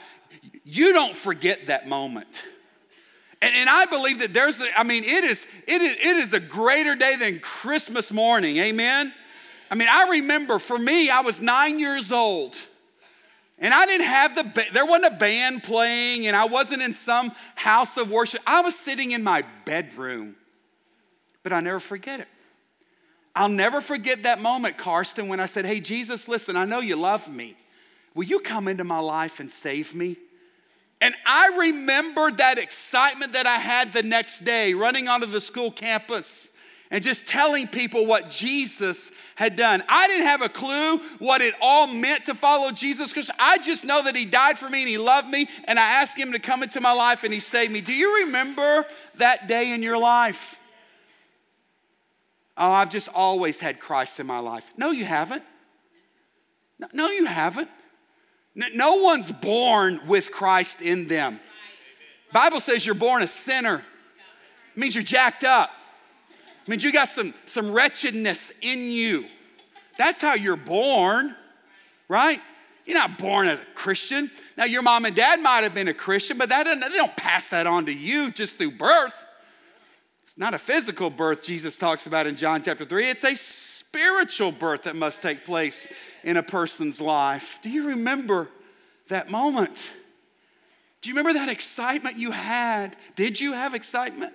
you 0.63 0.93
don't 0.93 1.17
forget 1.17 1.67
that 1.67 1.87
moment. 1.87 2.43
And, 3.43 3.53
and 3.55 3.69
I 3.69 3.87
believe 3.87 4.19
that 4.19 4.33
there's, 4.33 4.61
I 4.77 4.83
mean, 4.83 5.03
it 5.03 5.25
is, 5.25 5.45
it, 5.67 5.81
is, 5.81 5.95
it 5.95 6.15
is 6.15 6.33
a 6.33 6.39
greater 6.39 6.95
day 6.95 7.17
than 7.17 7.41
Christmas 7.41 8.09
morning. 8.09 8.55
Amen? 8.55 9.13
I 9.69 9.75
mean, 9.75 9.89
I 9.91 10.11
remember 10.11 10.59
for 10.59 10.77
me, 10.77 11.09
I 11.09 11.19
was 11.19 11.41
nine 11.41 11.77
years 11.77 12.13
old. 12.13 12.55
And 13.59 13.73
I 13.73 13.85
didn't 13.85 14.07
have 14.07 14.35
the, 14.35 14.65
there 14.71 14.85
wasn't 14.85 15.13
a 15.13 15.17
band 15.17 15.63
playing, 15.63 16.25
and 16.25 16.37
I 16.37 16.45
wasn't 16.45 16.83
in 16.83 16.93
some 16.93 17.33
house 17.55 17.97
of 17.97 18.09
worship. 18.09 18.41
I 18.47 18.61
was 18.61 18.79
sitting 18.79 19.11
in 19.11 19.25
my 19.25 19.43
bedroom. 19.65 20.37
But 21.43 21.51
I 21.51 21.59
never 21.59 21.81
forget 21.81 22.21
it. 22.21 22.29
I'll 23.35 23.49
never 23.49 23.81
forget 23.81 24.23
that 24.23 24.41
moment, 24.41 24.77
Karsten, 24.77 25.27
when 25.27 25.41
I 25.41 25.47
said, 25.47 25.65
Hey, 25.65 25.81
Jesus, 25.81 26.29
listen, 26.29 26.55
I 26.55 26.63
know 26.63 26.79
you 26.79 26.95
love 26.95 27.27
me. 27.27 27.57
Will 28.15 28.23
you 28.23 28.39
come 28.39 28.69
into 28.69 28.85
my 28.85 28.99
life 28.99 29.41
and 29.41 29.51
save 29.51 29.93
me? 29.93 30.15
And 31.03 31.15
I 31.25 31.57
remember 31.57 32.31
that 32.31 32.57
excitement 32.57 33.33
that 33.33 33.45
I 33.45 33.57
had 33.57 33.91
the 33.91 34.03
next 34.03 34.45
day 34.45 34.73
running 34.73 35.09
onto 35.09 35.27
the 35.27 35.41
school 35.41 35.69
campus 35.69 36.51
and 36.89 37.03
just 37.03 37.27
telling 37.27 37.67
people 37.67 38.05
what 38.05 38.29
Jesus 38.29 39.11
had 39.35 39.57
done. 39.57 39.83
I 39.89 40.07
didn't 40.07 40.27
have 40.27 40.41
a 40.41 40.47
clue 40.47 40.99
what 41.19 41.41
it 41.41 41.55
all 41.59 41.87
meant 41.87 42.27
to 42.27 42.33
follow 42.33 42.71
Jesus 42.71 43.11
because 43.11 43.29
I 43.37 43.57
just 43.57 43.83
know 43.83 44.01
that 44.03 44.15
He 44.15 44.23
died 44.23 44.57
for 44.57 44.69
me 44.69 44.79
and 44.79 44.87
He 44.87 44.97
loved 44.97 45.27
me, 45.27 45.49
and 45.65 45.77
I 45.77 46.01
asked 46.01 46.17
Him 46.17 46.31
to 46.31 46.39
come 46.39 46.63
into 46.63 46.79
my 46.79 46.93
life 46.93 47.25
and 47.25 47.33
He 47.33 47.41
saved 47.41 47.73
me. 47.73 47.81
Do 47.81 47.93
you 47.93 48.23
remember 48.23 48.85
that 49.15 49.49
day 49.49 49.73
in 49.73 49.83
your 49.83 49.97
life? 49.97 50.57
Oh, 52.55 52.71
I've 52.71 52.91
just 52.91 53.09
always 53.09 53.59
had 53.59 53.81
Christ 53.81 54.21
in 54.21 54.25
my 54.25 54.39
life. 54.39 54.71
No, 54.77 54.91
you 54.91 55.03
haven't. 55.03 55.43
No, 56.93 57.09
you 57.09 57.25
haven't. 57.25 57.67
No 58.55 58.95
one's 58.97 59.31
born 59.31 60.01
with 60.07 60.31
Christ 60.31 60.81
in 60.81 61.07
them. 61.07 61.39
Bible 62.31 62.59
says 62.59 62.85
you're 62.85 62.95
born 62.95 63.23
a 63.23 63.27
sinner. 63.27 63.83
It 64.75 64.79
means 64.79 64.95
you're 64.95 65.03
jacked 65.03 65.43
up. 65.43 65.71
It 66.63 66.69
means 66.69 66.83
you 66.83 66.91
got 66.91 67.09
some, 67.09 67.33
some 67.45 67.71
wretchedness 67.71 68.51
in 68.61 68.91
you. 68.91 69.25
That's 69.97 70.21
how 70.21 70.35
you're 70.35 70.55
born, 70.55 71.35
right? 72.07 72.39
You're 72.85 72.97
not 72.97 73.17
born 73.17 73.47
as 73.47 73.59
a 73.59 73.65
Christian. 73.75 74.31
Now, 74.57 74.65
your 74.65 74.81
mom 74.81 75.05
and 75.05 75.15
dad 75.15 75.41
might 75.41 75.63
have 75.63 75.73
been 75.73 75.87
a 75.87 75.93
Christian, 75.93 76.37
but 76.37 76.49
that 76.49 76.63
they 76.65 76.97
don't 76.97 77.15
pass 77.15 77.49
that 77.49 77.67
on 77.67 77.85
to 77.85 77.93
you 77.93 78.31
just 78.31 78.57
through 78.57 78.71
birth. 78.71 79.27
It's 80.23 80.37
not 80.37 80.53
a 80.53 80.57
physical 80.57 81.09
birth 81.09 81.43
Jesus 81.43 81.77
talks 81.77 82.07
about 82.07 82.27
in 82.27 82.35
John 82.35 82.63
chapter 82.63 82.85
3. 82.85 83.09
It's 83.09 83.23
a 83.23 83.35
spiritual 83.35 84.51
birth 84.51 84.83
that 84.83 84.95
must 84.95 85.21
take 85.21 85.45
place 85.45 85.91
in 86.23 86.37
a 86.37 86.43
person's 86.43 87.01
life. 87.01 87.59
Do 87.61 87.69
you 87.69 87.89
remember 87.89 88.47
that 89.09 89.29
moment? 89.29 89.91
Do 91.01 91.09
you 91.09 91.15
remember 91.15 91.37
that 91.37 91.49
excitement 91.49 92.17
you 92.17 92.31
had? 92.31 92.95
Did 93.15 93.39
you 93.39 93.53
have 93.53 93.73
excitement? 93.73 94.33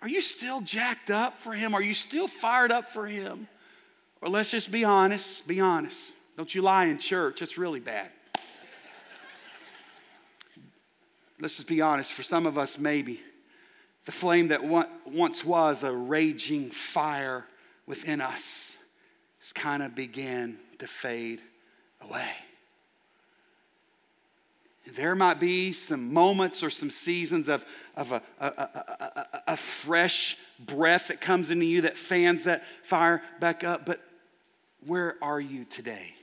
Are 0.00 0.08
you 0.08 0.20
still 0.20 0.60
jacked 0.60 1.10
up 1.10 1.38
for 1.38 1.52
him? 1.52 1.74
Are 1.74 1.82
you 1.82 1.94
still 1.94 2.26
fired 2.26 2.72
up 2.72 2.90
for 2.90 3.06
him? 3.06 3.46
Or 4.20 4.28
let's 4.28 4.50
just 4.50 4.72
be 4.72 4.84
honest, 4.84 5.46
be 5.46 5.60
honest. 5.60 6.14
Don't 6.36 6.52
you 6.52 6.62
lie 6.62 6.86
in 6.86 6.98
church, 6.98 7.42
it's 7.42 7.56
really 7.56 7.80
bad. 7.80 8.08
Let's 11.40 11.56
just 11.56 11.68
be 11.68 11.80
honest, 11.80 12.12
for 12.12 12.22
some 12.22 12.46
of 12.46 12.56
us, 12.56 12.78
maybe 12.78 13.20
the 14.04 14.12
flame 14.12 14.48
that 14.48 14.64
once 15.06 15.44
was 15.44 15.82
a 15.82 15.92
raging 15.92 16.70
fire 16.70 17.44
within 17.86 18.20
us 18.20 18.71
kind 19.50 19.82
of 19.82 19.96
began 19.96 20.58
to 20.78 20.86
fade 20.86 21.40
away. 22.00 22.28
There 24.94 25.14
might 25.14 25.40
be 25.40 25.72
some 25.72 26.12
moments 26.12 26.62
or 26.62 26.70
some 26.70 26.90
seasons 26.90 27.48
of, 27.48 27.64
of 27.96 28.12
a, 28.12 28.22
a, 28.40 28.46
a, 28.46 29.42
a, 29.48 29.56
fresh 29.56 30.36
breath 30.58 31.08
that 31.08 31.20
comes 31.20 31.50
into 31.50 31.64
you 31.64 31.82
that 31.82 31.96
fans 31.96 32.44
that 32.44 32.64
fire 32.82 33.22
back 33.40 33.64
up, 33.64 33.86
but 33.86 34.00
where 34.84 35.16
are 35.22 35.40
you 35.40 35.64
today? 35.64 36.14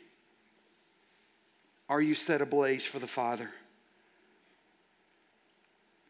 Are 1.87 2.01
you 2.01 2.15
set 2.15 2.41
ablaze 2.41 2.85
for 2.85 2.99
the 2.99 3.07
Father? 3.07 3.49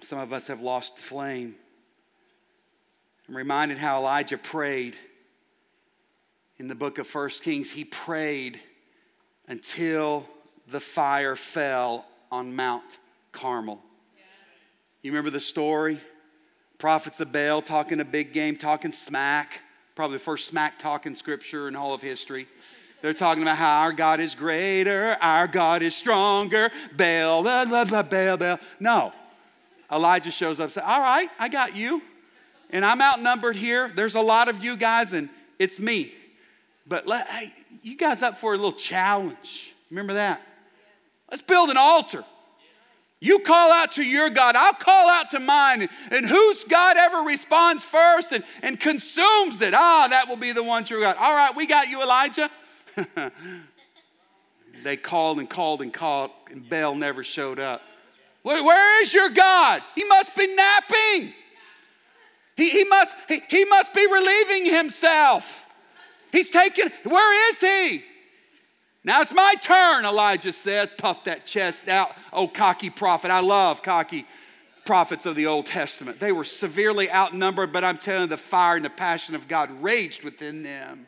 Some 0.01 0.19
of 0.19 0.33
us 0.33 0.47
have 0.47 0.61
lost 0.61 0.95
the 0.95 1.03
flame. 1.03 1.55
I'm 3.27 3.37
reminded 3.37 3.77
how 3.77 3.97
Elijah 3.99 4.37
prayed 4.37 4.95
in 6.59 6.67
the 6.67 6.75
book 6.75 6.97
of 6.97 7.07
First 7.07 7.41
Kings. 7.41 7.71
He 7.71 7.85
prayed 7.85 8.59
until 9.47 10.27
the 10.67 10.79
fire 10.79 11.35
fell 11.35 12.05
on 12.31 12.55
Mount 12.55 12.99
Carmel. 13.31 13.81
You 15.01 15.11
remember 15.11 15.29
the 15.29 15.39
story? 15.39 15.99
Prophets 16.77 17.19
of 17.21 17.31
Baal 17.31 17.61
talking 17.61 17.99
a 17.99 18.05
big 18.05 18.33
game, 18.33 18.57
talking 18.57 18.91
smack, 18.91 19.61
probably 19.95 20.17
the 20.17 20.23
first 20.23 20.47
smack 20.47 20.77
talking 20.77 21.15
scripture 21.15 21.67
in 21.67 21.75
all 21.75 21.93
of 21.93 22.01
history. 22.01 22.47
They're 23.01 23.13
talking 23.13 23.41
about 23.41 23.57
how 23.57 23.81
our 23.81 23.93
God 23.93 24.19
is 24.19 24.35
greater, 24.35 25.17
our 25.21 25.47
God 25.47 25.81
is 25.81 25.95
stronger. 25.95 26.69
Baal, 26.95 27.41
blah, 27.41 27.65
blah, 27.65 27.85
blah, 27.85 28.03
Baal, 28.03 28.37
Baal. 28.37 28.59
No. 28.79 29.13
Elijah 29.91 30.31
shows 30.31 30.59
up 30.59 30.65
and 30.65 30.73
says, 30.73 30.83
All 30.85 30.99
right, 30.99 31.29
I 31.39 31.47
got 31.47 31.75
you. 31.75 32.01
And 32.69 32.85
I'm 32.85 33.01
outnumbered 33.01 33.55
here. 33.55 33.89
There's 33.89 34.15
a 34.15 34.21
lot 34.21 34.49
of 34.49 34.63
you 34.63 34.77
guys, 34.77 35.13
and 35.13 35.29
it's 35.57 35.79
me. 35.79 36.13
But 36.89 37.05
let, 37.05 37.27
hey, 37.27 37.53
you 37.83 37.95
guys 37.95 38.23
up 38.23 38.39
for 38.39 38.53
a 38.53 38.57
little 38.57 38.73
challenge. 38.73 39.73
Remember 39.91 40.15
that? 40.15 40.41
Let's 41.29 41.43
build 41.43 41.69
an 41.69 41.77
altar. 41.77 42.25
You 43.21 43.39
call 43.39 43.71
out 43.71 43.93
to 43.93 44.03
your 44.03 44.29
God, 44.29 44.55
I'll 44.55 44.73
call 44.73 45.09
out 45.09 45.29
to 45.31 45.39
mine. 45.39 45.87
And 46.09 46.25
whose 46.25 46.63
God 46.63 46.97
ever 46.97 47.17
responds 47.19 47.83
first 47.83 48.31
and, 48.31 48.43
and 48.63 48.79
consumes 48.79 49.61
it? 49.61 49.73
Ah, 49.73 50.07
that 50.09 50.27
will 50.27 50.37
be 50.37 50.51
the 50.51 50.63
one 50.63 50.83
true 50.83 51.01
God. 51.01 51.15
All 51.19 51.35
right, 51.35 51.55
we 51.55 51.67
got 51.67 51.89
you, 51.89 52.01
Elijah. 52.01 52.49
they 54.83 54.97
called 54.97 55.37
and 55.39 55.49
called 55.49 55.81
and 55.81 55.93
called, 55.93 56.31
and 56.49 56.67
Baal 56.67 56.95
never 56.95 57.23
showed 57.23 57.59
up. 57.59 57.81
where, 58.41 58.63
where 58.63 59.01
is 59.03 59.13
your 59.13 59.29
God? 59.29 59.83
He 59.95 60.05
must 60.05 60.35
be 60.35 60.55
napping. 60.55 61.33
He, 62.55 62.69
he, 62.69 62.83
must, 62.85 63.13
he, 63.27 63.41
he 63.49 63.65
must 63.65 63.93
be 63.93 64.07
relieving 64.07 64.73
himself. 64.73 65.65
He's 66.31 66.49
taken, 66.49 66.91
where 67.03 67.51
is 67.51 67.59
he? 67.59 68.03
Now 69.03 69.21
it's 69.21 69.33
my 69.33 69.55
turn, 69.61 70.05
Elijah 70.05 70.53
says. 70.53 70.89
Puff 70.97 71.23
that 71.23 71.45
chest 71.45 71.87
out. 71.87 72.11
Oh, 72.33 72.47
cocky 72.47 72.89
prophet. 72.89 73.31
I 73.31 73.39
love 73.39 73.81
cocky 73.81 74.25
prophets 74.85 75.25
of 75.25 75.35
the 75.35 75.45
Old 75.45 75.65
Testament. 75.65 76.19
They 76.19 76.31
were 76.31 76.43
severely 76.43 77.09
outnumbered, 77.11 77.71
but 77.71 77.83
I'm 77.83 77.97
telling 77.97 78.23
you, 78.23 78.27
the 78.27 78.37
fire 78.37 78.75
and 78.75 78.83
the 78.83 78.89
passion 78.89 79.35
of 79.35 79.47
God 79.47 79.69
raged 79.81 80.23
within 80.23 80.63
them 80.63 81.07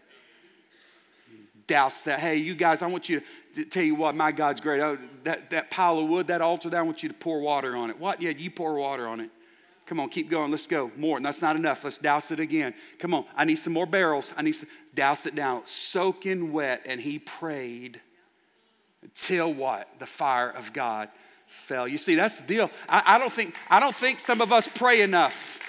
douse 1.71 2.03
that. 2.03 2.19
Hey, 2.19 2.35
you 2.35 2.53
guys, 2.53 2.81
I 2.81 2.87
want 2.87 3.07
you 3.07 3.21
to 3.55 3.65
tell 3.65 3.83
you 3.83 3.95
what, 3.95 4.13
my 4.13 4.31
God's 4.31 4.59
great. 4.61 4.81
Oh, 4.81 4.97
that, 5.23 5.49
that 5.51 5.71
pile 5.71 5.99
of 5.99 6.09
wood, 6.09 6.27
that 6.27 6.41
altar 6.41 6.69
there, 6.69 6.81
I 6.81 6.83
want 6.83 7.01
you 7.01 7.09
to 7.09 7.15
pour 7.15 7.39
water 7.39 7.77
on 7.77 7.89
it. 7.89 7.97
What? 7.97 8.21
Yeah, 8.21 8.31
you 8.31 8.51
pour 8.51 8.75
water 8.75 9.07
on 9.07 9.21
it. 9.21 9.29
Come 9.91 9.99
on, 9.99 10.07
keep 10.07 10.29
going. 10.29 10.51
Let's 10.51 10.67
go. 10.67 10.89
More. 10.95 11.17
And 11.17 11.25
that's 11.25 11.41
not 11.41 11.57
enough. 11.57 11.83
Let's 11.83 11.97
douse 11.97 12.31
it 12.31 12.39
again. 12.39 12.73
Come 12.97 13.13
on. 13.13 13.25
I 13.35 13.43
need 13.43 13.57
some 13.57 13.73
more 13.73 13.85
barrels. 13.85 14.33
I 14.37 14.41
need 14.41 14.53
to 14.53 14.65
douse 14.95 15.25
it 15.25 15.35
down. 15.35 15.65
Soaking 15.65 16.53
wet. 16.53 16.83
And 16.85 17.01
he 17.01 17.19
prayed 17.19 17.99
till 19.13 19.53
what? 19.53 19.89
The 19.99 20.05
fire 20.05 20.49
of 20.49 20.71
God 20.71 21.09
fell. 21.47 21.89
You 21.89 21.97
see, 21.97 22.15
that's 22.15 22.37
the 22.37 22.47
deal. 22.47 22.71
I, 22.87 23.03
I, 23.05 23.19
don't 23.19 23.33
think, 23.33 23.53
I 23.69 23.81
don't 23.81 23.93
think 23.93 24.21
some 24.21 24.39
of 24.39 24.53
us 24.53 24.65
pray 24.65 25.01
enough. 25.01 25.59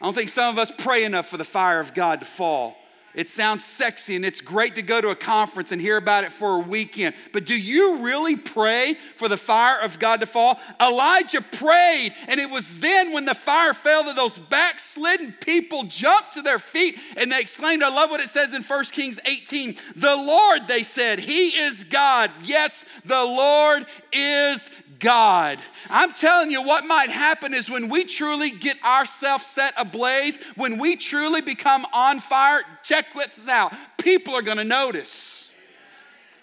I 0.00 0.04
don't 0.04 0.14
think 0.14 0.28
some 0.28 0.48
of 0.48 0.56
us 0.60 0.70
pray 0.70 1.02
enough 1.02 1.26
for 1.26 1.36
the 1.36 1.42
fire 1.42 1.80
of 1.80 1.94
God 1.94 2.20
to 2.20 2.26
fall. 2.26 2.76
It 3.14 3.28
sounds 3.28 3.64
sexy 3.64 4.14
and 4.14 4.24
it's 4.24 4.40
great 4.40 4.76
to 4.76 4.82
go 4.82 5.00
to 5.00 5.08
a 5.08 5.16
conference 5.16 5.72
and 5.72 5.80
hear 5.80 5.96
about 5.96 6.24
it 6.24 6.30
for 6.30 6.56
a 6.56 6.60
weekend. 6.60 7.14
But 7.32 7.44
do 7.44 7.58
you 7.58 7.98
really 7.98 8.36
pray 8.36 8.94
for 9.16 9.28
the 9.28 9.36
fire 9.36 9.80
of 9.80 9.98
God 9.98 10.20
to 10.20 10.26
fall? 10.26 10.60
Elijah 10.80 11.40
prayed, 11.40 12.14
and 12.28 12.38
it 12.40 12.50
was 12.50 12.78
then 12.78 13.12
when 13.12 13.24
the 13.24 13.34
fire 13.34 13.74
fell 13.74 14.04
that 14.04 14.16
those 14.16 14.38
backslidden 14.38 15.34
people 15.44 15.84
jumped 15.84 16.34
to 16.34 16.42
their 16.42 16.60
feet 16.60 16.98
and 17.16 17.32
they 17.32 17.40
exclaimed, 17.40 17.82
I 17.82 17.88
love 17.88 18.10
what 18.10 18.20
it 18.20 18.28
says 18.28 18.54
in 18.54 18.62
1 18.62 18.84
Kings 18.86 19.18
18. 19.24 19.76
The 19.96 20.16
Lord, 20.16 20.68
they 20.68 20.84
said, 20.84 21.18
He 21.18 21.48
is 21.48 21.84
God. 21.84 22.30
Yes, 22.44 22.84
the 23.04 23.24
Lord 23.24 23.86
is 24.12 24.70
God. 25.00 25.58
I'm 25.88 26.12
telling 26.12 26.50
you, 26.50 26.62
what 26.62 26.86
might 26.86 27.10
happen 27.10 27.54
is 27.54 27.68
when 27.68 27.88
we 27.88 28.04
truly 28.04 28.50
get 28.50 28.82
ourselves 28.84 29.46
set 29.46 29.74
ablaze, 29.76 30.38
when 30.56 30.78
we 30.78 30.96
truly 30.96 31.40
become 31.40 31.86
on 31.92 32.20
fire, 32.20 32.60
check 32.84 33.06
this 33.14 33.48
out. 33.48 33.74
People 33.98 34.34
are 34.34 34.42
gonna 34.42 34.62
notice. 34.62 35.52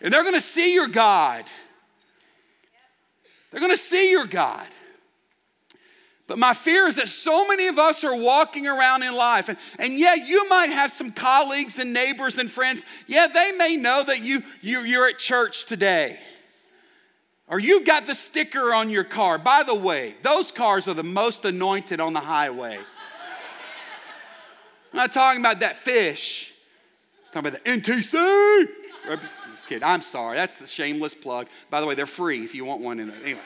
And 0.02 0.14
they're 0.14 0.24
gonna 0.24 0.42
see 0.42 0.74
your 0.74 0.88
God. 0.88 1.46
They're 3.52 3.62
gonna 3.62 3.78
see 3.78 4.12
your 4.12 4.28
God. 4.28 4.68
But 6.28 6.38
my 6.38 6.54
fear 6.54 6.88
is 6.88 6.98
that 6.98 7.08
so 7.08 7.48
many 7.48 7.68
of 7.68 7.80
us 7.80 8.04
are 8.04 8.16
walking 8.16 8.68
around 8.68 9.04
in 9.04 9.16
life, 9.16 9.48
and, 9.48 9.58
and 9.80 9.94
yeah, 9.94 10.16
you 10.16 10.50
might 10.50 10.70
have 10.70 10.92
some 10.92 11.12
colleagues 11.12 11.80
and 11.80 11.94
neighbors 11.94 12.38
and 12.38 12.52
friends. 12.52 12.84
Yeah, 13.08 13.28
they 13.28 13.54
may 13.54 13.78
know 13.78 14.04
that 14.04 14.22
you, 14.22 14.44
you, 14.62 14.82
you're 14.82 15.08
at 15.08 15.20
church 15.20 15.66
today. 15.68 16.20
Or 17.50 17.60
you've 17.60 17.86
got 17.86 18.06
the 18.06 18.16
sticker 18.16 18.74
on 18.74 18.90
your 18.90 19.06
car. 19.06 19.38
By 19.38 19.64
the 19.64 19.76
way, 19.76 20.16
those 20.22 20.52
cars 20.52 20.88
are 20.88 20.94
the 20.94 21.04
most 21.04 21.46
anointed 21.46 22.02
on 22.02 22.14
the 22.14 22.20
highway. 22.20 22.78
I'm 24.92 24.98
not 24.98 25.14
talking 25.14 25.40
about 25.40 25.62
that 25.62 25.78
fish. 25.78 26.54
I'm 27.34 27.44
talking 27.44 27.50
about 27.50 27.64
the 27.64 27.72
NTC. 27.72 28.68
Just 29.52 29.68
kidding. 29.68 29.84
I'm 29.84 30.02
sorry. 30.02 30.36
That's 30.36 30.60
a 30.60 30.68
shameless 30.68 31.14
plug. 31.14 31.48
By 31.70 31.80
the 31.80 31.88
way, 31.88 31.96
they're 31.96 32.06
free 32.06 32.44
if 32.44 32.54
you 32.54 32.66
want 32.66 32.82
one 32.82 33.00
in 33.00 33.10
it. 33.10 33.16
Anyway. 33.24 33.40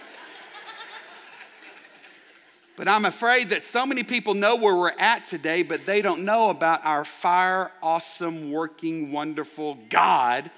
But 2.75 2.87
I'm 2.87 3.05
afraid 3.05 3.49
that 3.49 3.65
so 3.65 3.85
many 3.85 4.01
people 4.01 4.33
know 4.33 4.55
where 4.55 4.75
we're 4.75 4.97
at 4.97 5.25
today, 5.25 5.61
but 5.61 5.85
they 5.85 6.01
don't 6.01 6.25
know 6.25 6.49
about 6.49 6.83
our 6.83 7.05
fire, 7.05 7.71
awesome, 7.83 8.51
working, 8.51 9.11
wonderful 9.11 9.77
God 9.89 10.49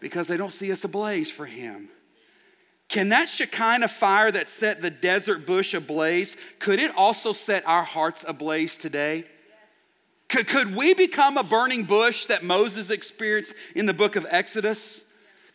because 0.00 0.28
they 0.28 0.38
don't 0.38 0.52
see 0.52 0.72
us 0.72 0.84
ablaze 0.84 1.30
for 1.30 1.44
Him. 1.44 1.90
Can 2.88 3.08
that 3.08 3.28
Shekinah 3.28 3.88
fire 3.88 4.30
that 4.30 4.48
set 4.48 4.80
the 4.80 4.90
desert 4.90 5.46
bush 5.46 5.74
ablaze, 5.74 6.36
could 6.58 6.78
it 6.78 6.92
also 6.96 7.32
set 7.32 7.66
our 7.66 7.82
hearts 7.82 8.24
ablaze 8.26 8.76
today? 8.76 9.24
Could, 10.28 10.48
could 10.48 10.76
we 10.76 10.94
become 10.94 11.36
a 11.36 11.42
burning 11.42 11.84
bush 11.84 12.26
that 12.26 12.42
Moses 12.42 12.90
experienced 12.90 13.54
in 13.74 13.86
the 13.86 13.94
book 13.94 14.16
of 14.16 14.26
Exodus? 14.28 15.05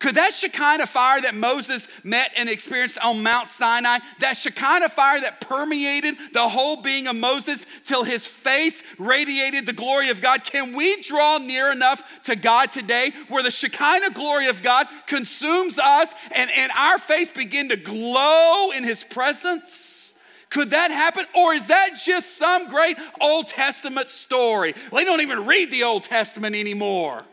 Could 0.02 0.16
that 0.16 0.34
Shekinah 0.34 0.88
fire 0.88 1.22
that 1.22 1.36
Moses 1.36 1.88
met 2.04 2.32
and 2.36 2.50
experienced 2.50 2.98
on 2.98 3.22
Mount 3.22 3.50
Sinai, 3.50 4.00
that 4.18 4.36
Shekinah 4.36 4.90
fire 4.90 5.22
that 5.22 5.42
permeated 5.42 6.16
the 6.34 6.50
whole 6.50 6.78
being 6.78 7.06
of 7.06 7.16
Moses 7.16 7.68
till 7.86 8.04
his 8.04 8.26
face 8.26 8.82
radiated 8.98 9.68
the 9.68 9.74
glory 9.74 10.10
of 10.10 10.20
God, 10.20 10.44
can 10.44 10.74
we 10.74 11.04
draw 11.04 11.38
near 11.38 11.72
enough 11.72 12.02
to 12.24 12.36
God 12.36 12.72
today 12.72 13.12
where 13.28 13.44
the 13.44 13.52
Shekinah 13.52 14.10
glory 14.10 14.48
of 14.48 14.64
God 14.64 14.88
consumes 15.06 15.78
us 15.78 16.16
and, 16.32 16.50
and 16.50 16.72
our 16.76 16.98
face 16.98 17.30
begin 17.30 17.70
to 17.70 17.76
glow 17.76 18.72
in 18.72 18.84
his 18.84 19.04
presence? 19.04 20.16
Could 20.50 20.72
that 20.72 20.90
happen? 20.90 21.28
Or 21.36 21.54
is 21.54 21.68
that 21.68 21.92
just 22.04 22.38
some 22.38 22.70
great 22.70 22.98
Old 23.22 23.50
Testament 23.50 24.10
story? 24.10 24.74
They 24.92 25.06
don't 25.06 25.22
even 25.22 25.46
read 25.46 25.70
the 25.70 25.84
Old 25.84 26.06
Testament 26.06 26.56
anymore. 26.56 27.24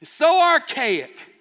It's 0.00 0.10
so 0.10 0.40
archaic. 0.40 1.34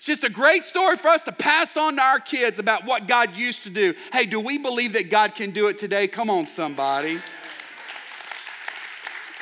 It's 0.00 0.06
just 0.06 0.24
a 0.24 0.30
great 0.30 0.64
story 0.64 0.96
for 0.96 1.08
us 1.08 1.24
to 1.24 1.32
pass 1.32 1.76
on 1.76 1.96
to 1.96 2.02
our 2.02 2.20
kids 2.20 2.58
about 2.58 2.86
what 2.86 3.06
God 3.06 3.36
used 3.36 3.64
to 3.64 3.68
do. 3.70 3.92
Hey, 4.14 4.24
do 4.24 4.40
we 4.40 4.56
believe 4.56 4.94
that 4.94 5.10
God 5.10 5.34
can 5.34 5.50
do 5.50 5.68
it 5.68 5.76
today? 5.76 6.08
Come 6.08 6.30
on, 6.30 6.46
somebody. 6.46 7.18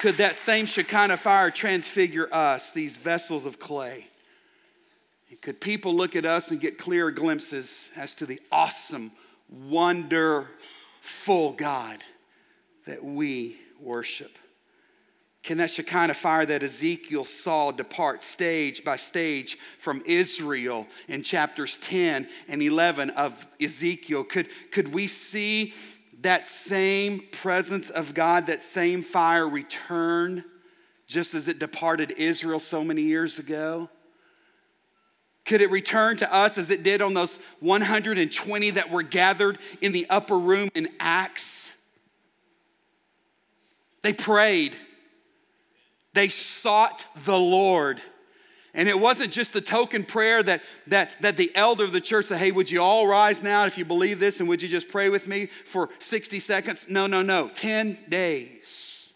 Could 0.00 0.16
that 0.16 0.34
same 0.34 0.66
Shekinah 0.66 1.18
fire 1.18 1.52
transfigure 1.52 2.28
us, 2.34 2.72
these 2.72 2.96
vessels 2.96 3.46
of 3.46 3.60
clay? 3.60 4.08
Could 5.42 5.60
people 5.60 5.94
look 5.94 6.16
at 6.16 6.24
us 6.24 6.50
and 6.50 6.60
get 6.60 6.76
clearer 6.76 7.12
glimpses 7.12 7.92
as 7.94 8.16
to 8.16 8.26
the 8.26 8.40
awesome, 8.50 9.12
wonderful 9.48 10.48
God 11.52 12.02
that 12.84 13.04
we 13.04 13.58
worship? 13.78 14.36
Can 15.48 15.56
that 15.56 15.70
Shekinah 15.70 16.12
fire 16.12 16.44
that 16.44 16.62
Ezekiel 16.62 17.24
saw 17.24 17.70
depart 17.70 18.22
stage 18.22 18.84
by 18.84 18.98
stage 18.98 19.56
from 19.78 20.02
Israel 20.04 20.86
in 21.08 21.22
chapters 21.22 21.78
10 21.78 22.28
and 22.48 22.62
11 22.62 23.08
of 23.08 23.46
Ezekiel? 23.58 24.24
Could, 24.24 24.48
could 24.70 24.92
we 24.92 25.06
see 25.06 25.72
that 26.20 26.46
same 26.48 27.22
presence 27.32 27.88
of 27.88 28.12
God, 28.12 28.48
that 28.48 28.62
same 28.62 29.00
fire 29.00 29.48
return 29.48 30.44
just 31.06 31.32
as 31.32 31.48
it 31.48 31.58
departed 31.58 32.10
Israel 32.18 32.60
so 32.60 32.84
many 32.84 33.00
years 33.00 33.38
ago? 33.38 33.88
Could 35.46 35.62
it 35.62 35.70
return 35.70 36.18
to 36.18 36.30
us 36.30 36.58
as 36.58 36.68
it 36.68 36.82
did 36.82 37.00
on 37.00 37.14
those 37.14 37.38
120 37.60 38.70
that 38.72 38.90
were 38.90 39.02
gathered 39.02 39.56
in 39.80 39.92
the 39.92 40.06
upper 40.10 40.38
room 40.38 40.68
in 40.74 40.90
Acts? 41.00 41.72
They 44.02 44.12
prayed. 44.12 44.76
They 46.18 46.30
sought 46.30 47.06
the 47.24 47.38
Lord. 47.38 48.02
And 48.74 48.88
it 48.88 48.98
wasn't 48.98 49.32
just 49.32 49.52
the 49.52 49.60
token 49.60 50.02
prayer 50.02 50.42
that, 50.42 50.62
that, 50.88 51.14
that 51.22 51.36
the 51.36 51.52
elder 51.54 51.84
of 51.84 51.92
the 51.92 52.00
church 52.00 52.26
said, 52.26 52.38
hey, 52.38 52.50
would 52.50 52.68
you 52.68 52.82
all 52.82 53.06
rise 53.06 53.40
now 53.40 53.66
if 53.66 53.78
you 53.78 53.84
believe 53.84 54.18
this 54.18 54.40
and 54.40 54.48
would 54.48 54.60
you 54.60 54.66
just 54.66 54.88
pray 54.88 55.10
with 55.10 55.28
me 55.28 55.46
for 55.46 55.90
60 56.00 56.40
seconds? 56.40 56.90
No, 56.90 57.06
no, 57.06 57.22
no. 57.22 57.48
10 57.50 57.98
days 58.08 59.12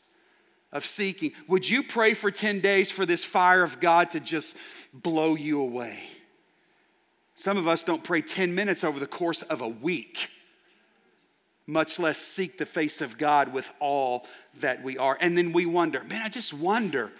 of 0.70 0.84
seeking. 0.84 1.32
Would 1.48 1.68
you 1.68 1.82
pray 1.82 2.14
for 2.14 2.30
10 2.30 2.60
days 2.60 2.92
for 2.92 3.04
this 3.04 3.24
fire 3.24 3.64
of 3.64 3.80
God 3.80 4.12
to 4.12 4.20
just 4.20 4.56
blow 4.94 5.34
you 5.34 5.60
away? 5.60 5.98
Some 7.34 7.56
of 7.56 7.66
us 7.66 7.82
don't 7.82 8.04
pray 8.04 8.22
10 8.22 8.54
minutes 8.54 8.84
over 8.84 9.00
the 9.00 9.08
course 9.08 9.42
of 9.42 9.60
a 9.60 9.68
week 9.68 10.28
much 11.66 11.98
less 11.98 12.18
seek 12.18 12.58
the 12.58 12.66
face 12.66 13.00
of 13.00 13.18
God 13.18 13.52
with 13.52 13.70
all 13.80 14.26
that 14.60 14.82
we 14.82 14.98
are. 14.98 15.16
And 15.20 15.36
then 15.36 15.52
we 15.52 15.66
wonder, 15.66 16.02
man, 16.04 16.22
I 16.24 16.28
just 16.28 16.52
wonder, 16.52 17.12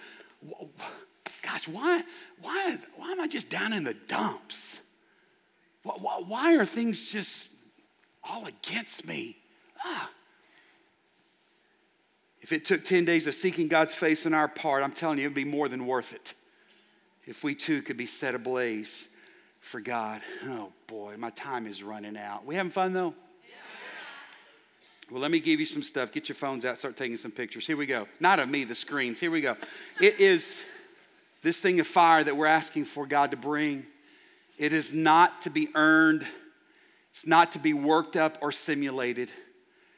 gosh, 1.41 1.67
why, 1.67 2.03
why, 2.41 2.77
why 2.97 3.11
am 3.11 3.21
I 3.21 3.27
just 3.27 3.49
down 3.49 3.73
in 3.73 3.83
the 3.83 3.93
dumps? 3.93 4.81
Why, 5.83 6.21
why 6.27 6.55
are 6.55 6.65
things 6.65 7.11
just 7.11 7.53
all 8.23 8.45
against 8.45 9.07
me? 9.07 9.37
Ah. 9.83 10.09
If 12.41 12.51
it 12.51 12.65
took 12.65 12.83
10 12.83 13.05
days 13.05 13.25
of 13.25 13.35
seeking 13.35 13.69
God's 13.69 13.95
face 13.95 14.25
on 14.25 14.33
our 14.33 14.49
part, 14.49 14.83
I'm 14.83 14.91
telling 14.91 15.17
you, 15.17 15.25
it'd 15.25 15.35
be 15.35 15.45
more 15.45 15.69
than 15.69 15.87
worth 15.87 16.13
it. 16.13 16.33
If 17.25 17.43
we 17.43 17.55
too 17.55 17.81
could 17.81 17.95
be 17.95 18.05
set 18.05 18.35
ablaze 18.35 19.07
for 19.61 19.79
God. 19.79 20.21
Oh 20.45 20.73
boy, 20.87 21.15
my 21.17 21.29
time 21.29 21.65
is 21.65 21.81
running 21.81 22.17
out. 22.17 22.45
We 22.45 22.55
having 22.55 22.71
fun 22.71 22.91
though? 22.91 23.15
Well, 25.13 25.21
let 25.21 25.29
me 25.29 25.39
give 25.39 25.59
you 25.59 25.67
some 25.67 25.83
stuff. 25.83 26.11
Get 26.11 26.27
your 26.27 26.35
phones 26.35 26.65
out, 26.65 26.79
start 26.79 26.97
taking 26.97 27.17
some 27.17 27.29
pictures. 27.29 27.67
Here 27.67 27.77
we 27.77 27.85
go. 27.85 28.07
Not 28.19 28.39
of 28.39 28.49
me, 28.49 28.63
the 28.63 28.73
screens. 28.73 29.19
Here 29.19 29.29
we 29.29 29.41
go. 29.41 29.55
It 30.01 30.19
is 30.19 30.65
this 31.43 31.59
thing 31.59 31.79
of 31.79 31.85
fire 31.85 32.23
that 32.23 32.35
we're 32.35 32.47
asking 32.47 32.85
for 32.85 33.05
God 33.05 33.29
to 33.29 33.37
bring. 33.37 33.85
It 34.57 34.73
is 34.73 34.91
not 34.91 35.43
to 35.43 35.51
be 35.51 35.67
earned, 35.75 36.25
it's 37.11 37.27
not 37.27 37.51
to 37.51 37.59
be 37.59 37.75
worked 37.75 38.15
up 38.15 38.39
or 38.41 38.51
simulated. 38.51 39.29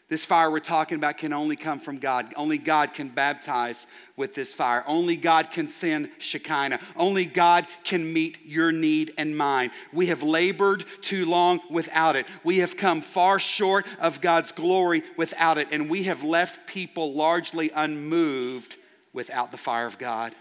This 0.07 0.23
fire 0.23 0.51
we're 0.51 0.59
talking 0.59 0.97
about 0.97 1.17
can 1.17 1.33
only 1.33 1.55
come 1.55 1.79
from 1.79 1.97
God. 1.97 2.31
Only 2.35 2.59
God 2.59 2.93
can 2.93 3.09
baptize 3.09 3.87
with 4.15 4.35
this 4.35 4.53
fire. 4.53 4.83
Only 4.85 5.15
God 5.17 5.49
can 5.49 5.67
send 5.67 6.11
Shekinah. 6.19 6.79
Only 6.95 7.25
God 7.25 7.65
can 7.83 8.13
meet 8.13 8.45
your 8.45 8.71
need 8.71 9.13
and 9.17 9.35
mine. 9.35 9.71
We 9.91 10.07
have 10.07 10.21
labored 10.21 10.85
too 11.01 11.25
long 11.25 11.59
without 11.71 12.15
it. 12.15 12.27
We 12.43 12.59
have 12.59 12.77
come 12.77 13.01
far 13.01 13.39
short 13.39 13.87
of 13.99 14.21
God's 14.21 14.51
glory 14.51 15.01
without 15.17 15.57
it. 15.57 15.69
And 15.71 15.89
we 15.89 16.03
have 16.03 16.23
left 16.23 16.67
people 16.67 17.13
largely 17.13 17.71
unmoved 17.73 18.77
without 19.11 19.51
the 19.51 19.57
fire 19.57 19.87
of 19.87 19.97
God. 19.97 20.33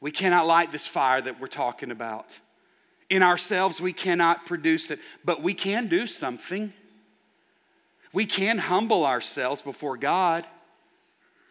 We 0.00 0.12
cannot 0.12 0.46
light 0.46 0.70
this 0.70 0.86
fire 0.86 1.20
that 1.22 1.40
we're 1.40 1.48
talking 1.48 1.90
about. 1.90 2.38
In 3.10 3.24
ourselves, 3.24 3.80
we 3.80 3.92
cannot 3.92 4.46
produce 4.46 4.92
it, 4.92 5.00
but 5.24 5.42
we 5.42 5.54
can 5.54 5.88
do 5.88 6.06
something. 6.06 6.72
We 8.12 8.26
can 8.26 8.58
humble 8.58 9.04
ourselves 9.04 9.62
before 9.62 9.96
God 9.96 10.46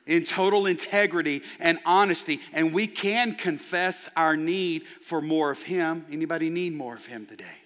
in 0.06 0.24
total 0.24 0.66
integrity 0.66 1.42
and 1.60 1.80
honesty 1.86 2.40
and 2.54 2.74
we 2.74 2.88
can 2.88 3.34
confess 3.34 4.10
our 4.16 4.38
need 4.38 4.84
for 5.02 5.22
more 5.22 5.52
of 5.52 5.64
him. 5.64 6.06
Anybody 6.12 6.50
need 6.50 6.74
more 6.74 6.96
of 6.96 7.06
him 7.06 7.26
today 7.26 7.65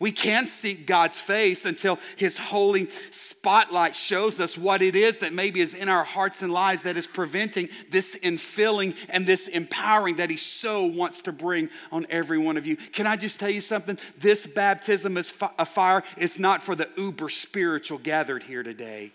we 0.00 0.10
can't 0.10 0.48
seek 0.48 0.86
God's 0.86 1.20
face 1.20 1.66
until 1.66 1.98
His 2.16 2.38
holy 2.38 2.88
spotlight 3.10 3.94
shows 3.94 4.40
us 4.40 4.56
what 4.56 4.80
it 4.80 4.96
is 4.96 5.18
that 5.18 5.34
maybe 5.34 5.60
is 5.60 5.74
in 5.74 5.90
our 5.90 6.04
hearts 6.04 6.40
and 6.40 6.50
lives 6.50 6.84
that 6.84 6.96
is 6.96 7.06
preventing 7.06 7.68
this 7.90 8.16
infilling 8.16 8.96
and 9.10 9.26
this 9.26 9.46
empowering 9.46 10.16
that 10.16 10.30
He 10.30 10.38
so 10.38 10.86
wants 10.86 11.20
to 11.22 11.32
bring 11.32 11.68
on 11.92 12.06
every 12.08 12.38
one 12.38 12.56
of 12.56 12.66
you. 12.66 12.76
Can 12.76 13.06
I 13.06 13.16
just 13.16 13.38
tell 13.38 13.50
you 13.50 13.60
something? 13.60 13.98
This 14.18 14.46
baptism 14.46 15.18
is 15.18 15.34
a 15.58 15.66
fire 15.66 16.02
It's 16.16 16.38
not 16.38 16.62
for 16.62 16.74
the 16.74 16.88
uber 16.96 17.28
spiritual 17.28 17.98
gathered 17.98 18.44
here 18.44 18.62
today, 18.62 19.12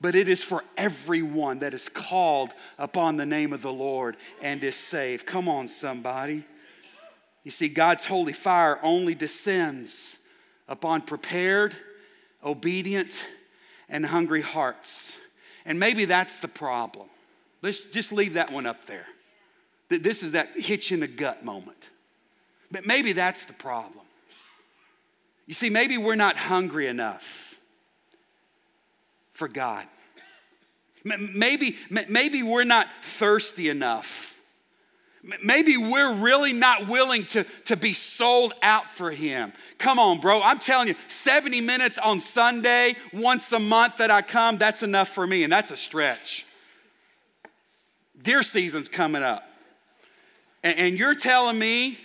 but 0.00 0.16
it 0.16 0.26
is 0.26 0.42
for 0.42 0.64
everyone 0.76 1.60
that 1.60 1.74
is 1.74 1.88
called 1.88 2.50
upon 2.76 3.18
the 3.18 3.26
name 3.26 3.52
of 3.52 3.62
the 3.62 3.72
Lord 3.72 4.16
and 4.42 4.64
is 4.64 4.74
saved. 4.74 5.26
Come 5.26 5.48
on, 5.48 5.68
somebody. 5.68 6.44
You 7.44 7.50
see, 7.50 7.68
God's 7.68 8.06
holy 8.06 8.32
fire 8.32 8.78
only 8.82 9.14
descends 9.14 10.18
upon 10.68 11.02
prepared, 11.02 11.74
obedient, 12.44 13.26
and 13.88 14.06
hungry 14.06 14.42
hearts. 14.42 15.18
And 15.64 15.78
maybe 15.78 16.04
that's 16.04 16.40
the 16.40 16.48
problem. 16.48 17.08
Let's 17.60 17.86
just 17.86 18.12
leave 18.12 18.34
that 18.34 18.52
one 18.52 18.66
up 18.66 18.86
there. 18.86 19.06
This 19.88 20.22
is 20.22 20.32
that 20.32 20.50
hitch 20.56 20.92
in 20.92 21.00
the 21.00 21.06
gut 21.06 21.44
moment. 21.44 21.90
But 22.70 22.86
maybe 22.86 23.12
that's 23.12 23.44
the 23.44 23.52
problem. 23.52 24.04
You 25.46 25.54
see, 25.54 25.68
maybe 25.68 25.98
we're 25.98 26.14
not 26.14 26.36
hungry 26.36 26.86
enough 26.86 27.56
for 29.32 29.48
God. 29.48 29.86
Maybe, 31.04 31.76
maybe 32.08 32.42
we're 32.42 32.64
not 32.64 32.86
thirsty 33.02 33.68
enough 33.68 34.31
Maybe 35.42 35.76
we're 35.76 36.16
really 36.16 36.52
not 36.52 36.88
willing 36.88 37.24
to, 37.26 37.44
to 37.66 37.76
be 37.76 37.92
sold 37.92 38.54
out 38.60 38.92
for 38.92 39.12
Him. 39.12 39.52
Come 39.78 40.00
on, 40.00 40.18
bro. 40.18 40.42
I'm 40.42 40.58
telling 40.58 40.88
you, 40.88 40.96
70 41.06 41.60
minutes 41.60 41.96
on 41.98 42.20
Sunday, 42.20 42.96
once 43.12 43.52
a 43.52 43.60
month 43.60 43.98
that 43.98 44.10
I 44.10 44.22
come, 44.22 44.58
that's 44.58 44.82
enough 44.82 45.08
for 45.08 45.24
me, 45.24 45.44
and 45.44 45.52
that's 45.52 45.70
a 45.70 45.76
stretch. 45.76 46.44
Deer 48.20 48.42
season's 48.42 48.88
coming 48.88 49.22
up. 49.22 49.48
And, 50.64 50.78
and 50.78 50.98
you're 50.98 51.14
telling 51.14 51.58
me, 51.58 51.98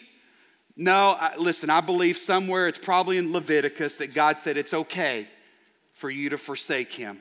no, 0.76 1.18
I, 1.20 1.36
listen, 1.38 1.72
I 1.72 1.82
believe 1.82 2.18
somewhere 2.18 2.68
it's 2.68 2.78
probably 2.78 3.18
in 3.18 3.34
Leviticus 3.34 3.96
that 3.96 4.14
God 4.14 4.38
said 4.38 4.58
it's 4.58 4.76
okay 4.76 5.28
for 5.94 6.12
you 6.12 6.30
to 6.30 6.38
forsake 6.38 6.92
Him. 6.94 7.18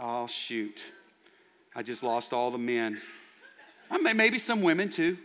Oh, 0.00 0.28
shoot. 0.28 0.80
I 1.78 1.82
just 1.82 2.02
lost 2.02 2.32
all 2.32 2.50
the 2.50 2.58
men. 2.58 3.00
Maybe 4.02 4.40
some 4.40 4.62
women 4.62 4.90
too. 4.90 5.16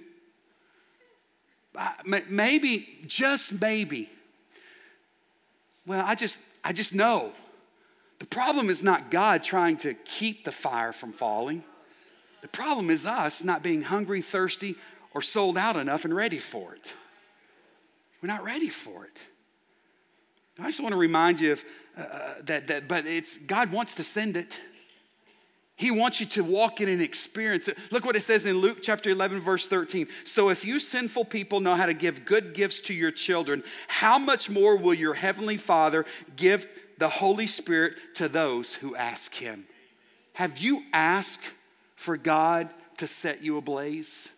Maybe, 2.29 2.99
just 3.07 3.59
maybe. 3.59 4.07
Well, 5.87 6.03
I 6.05 6.13
just, 6.13 6.37
I 6.63 6.71
just 6.71 6.93
know. 6.93 7.31
The 8.19 8.27
problem 8.27 8.69
is 8.69 8.83
not 8.83 9.09
God 9.09 9.41
trying 9.41 9.77
to 9.77 9.95
keep 9.95 10.45
the 10.45 10.51
fire 10.51 10.93
from 10.93 11.11
falling. 11.11 11.63
The 12.43 12.47
problem 12.49 12.91
is 12.91 13.07
us 13.07 13.43
not 13.43 13.63
being 13.63 13.81
hungry, 13.81 14.21
thirsty, 14.21 14.75
or 15.15 15.23
sold 15.23 15.57
out 15.57 15.75
enough 15.75 16.05
and 16.05 16.15
ready 16.15 16.37
for 16.37 16.75
it. 16.75 16.93
We're 18.21 18.27
not 18.27 18.43
ready 18.43 18.69
for 18.69 19.05
it. 19.05 19.19
I 20.59 20.67
just 20.67 20.81
want 20.81 20.91
to 20.91 20.99
remind 20.99 21.39
you 21.39 21.53
of 21.53 21.65
uh, 21.97 22.01
uh 22.01 22.33
that, 22.43 22.67
that, 22.67 22.87
but 22.87 23.07
it's 23.07 23.39
God 23.39 23.71
wants 23.71 23.95
to 23.95 24.03
send 24.03 24.37
it. 24.37 24.59
He 25.75 25.89
wants 25.89 26.19
you 26.19 26.27
to 26.27 26.43
walk 26.43 26.81
in 26.81 26.89
and 26.89 27.01
experience 27.01 27.67
it. 27.67 27.77
Look 27.91 28.05
what 28.05 28.15
it 28.15 28.21
says 28.21 28.45
in 28.45 28.59
Luke 28.59 28.79
chapter 28.81 29.09
11, 29.09 29.41
verse 29.41 29.65
13. 29.65 30.07
So, 30.23 30.49
if 30.49 30.63
you 30.63 30.79
sinful 30.79 31.25
people 31.25 31.59
know 31.59 31.75
how 31.75 31.87
to 31.87 31.93
give 31.93 32.25
good 32.25 32.53
gifts 32.53 32.79
to 32.81 32.93
your 32.93 33.11
children, 33.11 33.63
how 33.87 34.19
much 34.19 34.49
more 34.49 34.77
will 34.77 34.93
your 34.93 35.15
heavenly 35.15 35.57
Father 35.57 36.05
give 36.35 36.67
the 36.99 37.09
Holy 37.09 37.47
Spirit 37.47 37.95
to 38.15 38.27
those 38.27 38.75
who 38.75 38.95
ask 38.95 39.33
Him? 39.33 39.65
Have 40.33 40.59
you 40.59 40.83
asked 40.93 41.51
for 41.95 42.17
God 42.17 42.69
to 42.97 43.07
set 43.07 43.43
you 43.43 43.57
ablaze? 43.57 44.29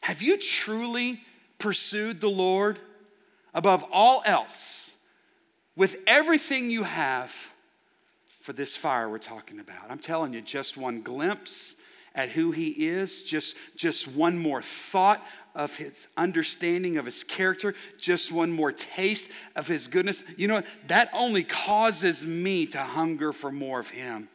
Have 0.00 0.22
you 0.22 0.38
truly 0.38 1.20
pursued 1.58 2.20
the 2.20 2.28
Lord 2.28 2.78
above 3.54 3.84
all 3.92 4.22
else 4.26 4.92
with 5.76 5.98
everything 6.06 6.70
you 6.70 6.82
have 6.82 7.52
for 8.46 8.52
this 8.52 8.76
fire 8.76 9.08
we're 9.08 9.18
talking 9.18 9.58
about? 9.58 9.90
I'm 9.90 9.98
telling 9.98 10.32
you, 10.32 10.40
just 10.40 10.76
one 10.76 11.02
glimpse 11.02 11.74
at 12.14 12.28
who 12.28 12.52
He 12.52 12.68
is, 12.68 13.24
just, 13.24 13.56
just 13.76 14.06
one 14.06 14.38
more 14.38 14.62
thought 14.62 15.20
of 15.52 15.76
his 15.76 16.06
understanding 16.16 16.96
of 16.96 17.06
his 17.06 17.24
character, 17.24 17.74
just 17.98 18.30
one 18.30 18.52
more 18.52 18.70
taste 18.70 19.32
of 19.56 19.66
his 19.66 19.88
goodness. 19.88 20.22
You 20.36 20.46
know, 20.46 20.62
that 20.86 21.10
only 21.12 21.42
causes 21.42 22.24
me 22.24 22.66
to 22.66 22.78
hunger 22.78 23.32
for 23.32 23.50
more 23.50 23.80
of 23.80 23.90
him. 23.90 24.28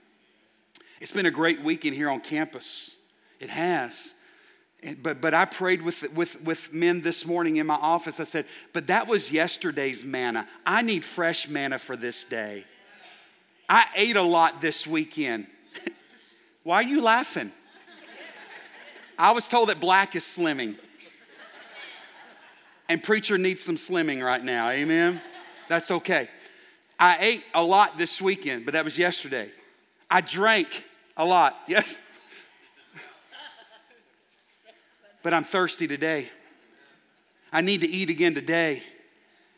It's 0.99 1.13
been 1.13 1.25
a 1.25 1.31
great 1.31 1.61
weekend 1.61 1.95
here 1.95 2.09
on 2.09 2.19
campus. 2.19 2.97
It 3.39 3.49
has. 3.49 4.13
But, 5.01 5.21
but 5.21 5.33
I 5.33 5.45
prayed 5.45 5.83
with, 5.83 6.11
with, 6.11 6.41
with 6.41 6.73
men 6.73 7.01
this 7.01 7.25
morning 7.25 7.55
in 7.55 7.67
my 7.67 7.75
office. 7.75 8.19
I 8.19 8.25
said, 8.25 8.45
But 8.73 8.87
that 8.87 9.07
was 9.07 9.31
yesterday's 9.31 10.03
manna. 10.03 10.49
I 10.65 10.81
need 10.81 11.05
fresh 11.05 11.47
manna 11.47 11.79
for 11.79 11.95
this 11.95 12.25
day. 12.25 12.65
I 13.71 13.85
ate 13.95 14.17
a 14.17 14.21
lot 14.21 14.59
this 14.59 14.85
weekend. 14.85 15.47
Why 16.63 16.75
are 16.75 16.83
you 16.83 17.01
laughing? 17.01 17.53
I 19.17 19.31
was 19.31 19.47
told 19.47 19.69
that 19.69 19.79
black 19.79 20.13
is 20.13 20.25
slimming. 20.25 20.75
And 22.89 23.01
preacher 23.01 23.37
needs 23.37 23.63
some 23.63 23.77
slimming 23.77 24.21
right 24.21 24.43
now. 24.43 24.67
Amen? 24.67 25.21
That's 25.69 25.89
okay. 25.89 26.27
I 26.99 27.17
ate 27.21 27.43
a 27.53 27.63
lot 27.63 27.97
this 27.97 28.21
weekend, 28.21 28.65
but 28.65 28.73
that 28.73 28.83
was 28.83 28.97
yesterday. 28.97 29.49
I 30.09 30.19
drank 30.19 30.83
a 31.15 31.25
lot. 31.25 31.57
Yes. 31.69 31.97
but 35.23 35.33
I'm 35.33 35.45
thirsty 35.45 35.87
today. 35.87 36.27
I 37.53 37.61
need 37.61 37.79
to 37.81 37.87
eat 37.87 38.09
again 38.09 38.35
today. 38.35 38.83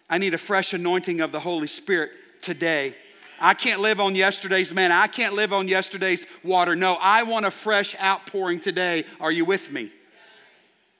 I 0.07 0.19
need 0.19 0.35
a 0.35 0.37
fresh 0.37 0.71
anointing 0.73 1.19
of 1.19 1.31
the 1.31 1.39
Holy 1.39 1.65
Spirit 1.65 2.11
today. 2.43 2.95
I 3.39 3.53
can't 3.53 3.81
live 3.81 3.99
on 3.99 4.15
yesterday's 4.15 4.73
man. 4.73 4.91
I 4.91 5.07
can't 5.07 5.33
live 5.33 5.53
on 5.53 5.67
yesterday's 5.67 6.25
water. 6.43 6.75
No, 6.75 6.97
I 6.99 7.23
want 7.23 7.45
a 7.45 7.51
fresh 7.51 7.95
outpouring 8.01 8.59
today. 8.59 9.05
Are 9.19 9.31
you 9.31 9.45
with 9.45 9.71
me? 9.71 9.91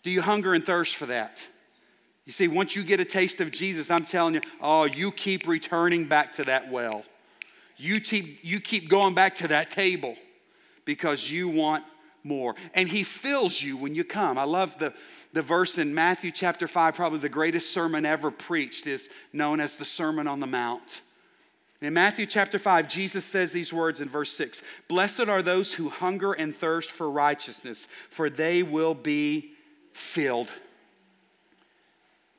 Do 0.03 0.11
you 0.11 0.21
hunger 0.21 0.53
and 0.53 0.65
thirst 0.65 0.95
for 0.95 1.05
that? 1.07 1.45
You 2.25 2.31
see, 2.31 2.47
once 2.47 2.75
you 2.75 2.83
get 2.83 2.99
a 2.99 3.05
taste 3.05 3.41
of 3.41 3.51
Jesus, 3.51 3.91
I'm 3.91 4.05
telling 4.05 4.35
you, 4.35 4.41
oh, 4.61 4.85
you 4.85 5.11
keep 5.11 5.47
returning 5.47 6.05
back 6.05 6.33
to 6.33 6.43
that 6.45 6.71
well. 6.71 7.03
You 7.77 7.99
keep, 7.99 8.39
you 8.43 8.59
keep 8.59 8.89
going 8.89 9.13
back 9.13 9.35
to 9.35 9.49
that 9.49 9.69
table 9.69 10.15
because 10.85 11.29
you 11.29 11.49
want 11.49 11.83
more. 12.23 12.55
And 12.73 12.87
he 12.87 13.03
fills 13.03 13.61
you 13.61 13.75
when 13.75 13.95
you 13.95 14.03
come. 14.03 14.37
I 14.37 14.45
love 14.45 14.77
the, 14.79 14.93
the 15.33 15.41
verse 15.41 15.77
in 15.77 15.93
Matthew 15.93 16.31
chapter 16.31 16.67
5, 16.67 16.95
probably 16.95 17.19
the 17.19 17.29
greatest 17.29 17.73
sermon 17.73 18.05
ever 18.05 18.31
preached, 18.31 18.87
is 18.87 19.09
known 19.33 19.59
as 19.59 19.75
the 19.75 19.85
Sermon 19.85 20.27
on 20.27 20.39
the 20.39 20.47
Mount. 20.47 21.01
In 21.83 21.93
Matthew 21.93 22.25
chapter 22.25 22.57
5, 22.57 22.87
Jesus 22.87 23.25
says 23.25 23.51
these 23.51 23.73
words 23.73 24.01
in 24.01 24.09
verse 24.09 24.31
6 24.31 24.61
Blessed 24.87 25.27
are 25.27 25.41
those 25.41 25.73
who 25.73 25.89
hunger 25.89 26.33
and 26.33 26.55
thirst 26.55 26.91
for 26.91 27.09
righteousness, 27.09 27.87
for 28.09 28.29
they 28.29 28.63
will 28.63 28.95
be 28.95 29.51
filled. 29.93 30.51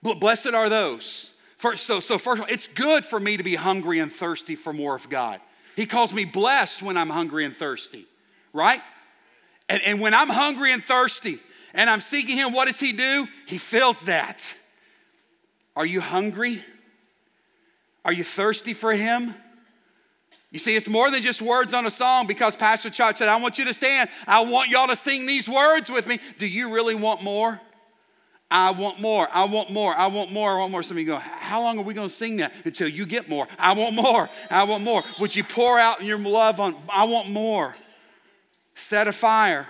Blessed 0.02 0.48
are 0.54 0.68
those. 0.68 1.32
First, 1.56 1.86
so, 1.86 2.00
so, 2.00 2.18
first 2.18 2.42
of 2.42 2.48
all, 2.48 2.52
it's 2.52 2.68
good 2.68 3.06
for 3.06 3.18
me 3.18 3.36
to 3.36 3.44
be 3.44 3.54
hungry 3.54 3.98
and 3.98 4.12
thirsty 4.12 4.54
for 4.54 4.72
more 4.72 4.94
of 4.94 5.08
God. 5.08 5.40
He 5.76 5.86
calls 5.86 6.12
me 6.12 6.24
blessed 6.24 6.82
when 6.82 6.96
I'm 6.96 7.08
hungry 7.08 7.44
and 7.44 7.56
thirsty 7.56 8.06
right? 8.54 8.80
And, 9.68 9.82
and 9.82 10.00
when 10.00 10.14
I'm 10.14 10.30
hungry 10.30 10.72
and 10.72 10.82
thirsty 10.82 11.38
and 11.74 11.90
I'm 11.90 12.00
seeking 12.00 12.36
Him, 12.36 12.52
what 12.52 12.66
does 12.66 12.80
He 12.80 12.92
do? 12.92 13.28
He 13.46 13.58
fills 13.58 14.00
that. 14.02 14.56
Are 15.76 15.84
you 15.84 16.00
hungry? 16.00 16.64
Are 18.04 18.12
you 18.12 18.24
thirsty 18.24 18.74
for 18.74 18.92
Him? 18.92 19.34
You 20.50 20.58
see, 20.60 20.76
it's 20.76 20.88
more 20.88 21.10
than 21.10 21.20
just 21.20 21.42
words 21.42 21.74
on 21.74 21.84
a 21.84 21.90
song 21.90 22.28
because 22.28 22.54
Pastor 22.54 22.88
Chuck 22.88 23.16
said, 23.16 23.28
I 23.28 23.40
want 23.40 23.58
you 23.58 23.64
to 23.64 23.74
stand. 23.74 24.08
I 24.26 24.40
want 24.44 24.70
y'all 24.70 24.86
to 24.86 24.94
sing 24.94 25.26
these 25.26 25.48
words 25.48 25.90
with 25.90 26.06
me. 26.06 26.20
Do 26.38 26.46
you 26.46 26.72
really 26.72 26.94
want 26.94 27.22
more? 27.22 27.60
I 28.50 28.70
want 28.70 29.00
more. 29.00 29.28
I 29.32 29.44
want 29.44 29.70
more. 29.70 29.92
I 29.92 30.06
want 30.06 30.30
more. 30.30 30.52
I 30.52 30.58
want 30.58 30.70
more. 30.70 30.82
Some 30.84 30.96
of 30.96 31.00
you 31.00 31.06
go, 31.06 31.16
How 31.16 31.60
long 31.60 31.78
are 31.78 31.82
we 31.82 31.92
going 31.92 32.06
to 32.06 32.14
sing 32.14 32.36
that 32.36 32.52
until 32.64 32.86
you 32.86 33.04
get 33.04 33.28
more? 33.28 33.48
I 33.58 33.72
want 33.72 33.96
more. 33.96 34.30
I 34.48 34.62
want 34.62 34.84
more. 34.84 35.02
Would 35.18 35.34
you 35.34 35.42
pour 35.42 35.78
out 35.78 36.04
your 36.04 36.18
love 36.18 36.60
on? 36.60 36.76
I 36.88 37.04
want 37.04 37.28
more 37.30 37.74
set 38.76 39.08
a 39.08 39.12
fire 39.12 39.66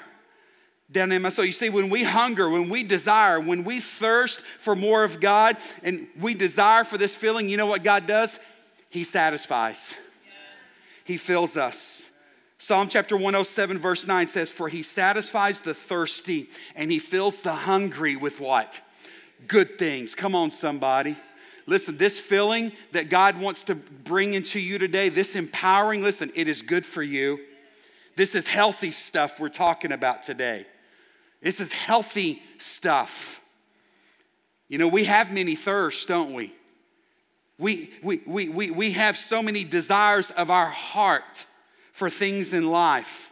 down 0.94 1.12
in 1.12 1.20
my 1.20 1.28
soul. 1.28 1.44
You 1.44 1.52
see, 1.52 1.68
when 1.68 1.90
we 1.90 2.04
hunger, 2.04 2.48
when 2.48 2.70
we 2.70 2.83
desire, 2.83 3.38
when 3.38 3.64
we 3.64 3.80
thirst 3.80 4.40
for 4.40 4.74
more 4.74 5.04
of 5.04 5.20
God, 5.20 5.59
and 5.83 6.07
we 6.18 6.33
desire 6.33 6.85
for 6.85 6.96
this 6.96 7.14
feeling, 7.14 7.48
you 7.48 7.59
know 7.59 7.66
what 7.66 7.83
God 7.83 8.07
does? 8.07 8.40
He 8.88 9.04
satisfies, 9.04 9.96
He 11.04 11.18
fills 11.18 11.57
us. 11.57 12.11
Psalm 12.57 12.88
chapter 12.88 13.14
107, 13.14 13.78
verse 13.78 14.07
9 14.07 14.26
says, 14.26 14.50
For 14.50 14.70
he 14.70 14.83
satisfies 14.83 15.61
the 15.61 15.74
thirsty 15.74 16.48
and 16.74 16.90
he 16.90 16.98
fills 16.98 17.42
the 17.42 17.52
hungry 17.52 18.16
with 18.16 18.40
what? 18.40 18.80
Good 19.46 19.76
things. 19.78 20.14
Come 20.14 20.35
on, 20.35 20.50
somebody. 20.50 21.16
Listen, 21.66 21.98
this 21.98 22.18
filling 22.20 22.72
that 22.92 23.11
God 23.11 23.38
wants 23.38 23.64
to 23.64 23.74
bring 23.74 24.33
into 24.33 24.59
you 24.61 24.78
today, 24.78 25.11
this 25.11 25.37
empowering, 25.37 26.02
listen, 26.02 26.30
it 26.35 26.48
is 26.48 26.62
good 26.62 26.87
for 26.87 27.02
you. 27.02 27.38
This 28.16 28.35
is 28.35 28.46
healthy 28.46 28.92
stuff 28.92 29.38
we're 29.38 29.50
talking 29.50 29.92
about 29.92 30.22
today. 30.22 30.64
This 31.44 31.61
is 31.61 31.70
healthy 31.72 32.42
stuff. 32.57 33.42
You 34.66 34.78
know, 34.78 34.88
we 34.88 35.04
have 35.04 35.30
many 35.30 35.54
thirsts, 35.54 36.07
don't 36.07 36.33
we? 36.33 36.54
We, 37.59 37.90
we, 38.02 38.22
we, 38.26 38.48
we, 38.48 38.70
we 38.70 38.92
have 38.92 39.14
so 39.14 39.42
many 39.42 39.62
desires 39.62 40.30
of 40.30 40.50
our 40.50 40.70
heart 40.70 41.44
for 41.92 42.09
things 42.09 42.54
in 42.54 42.70
life. 42.70 43.30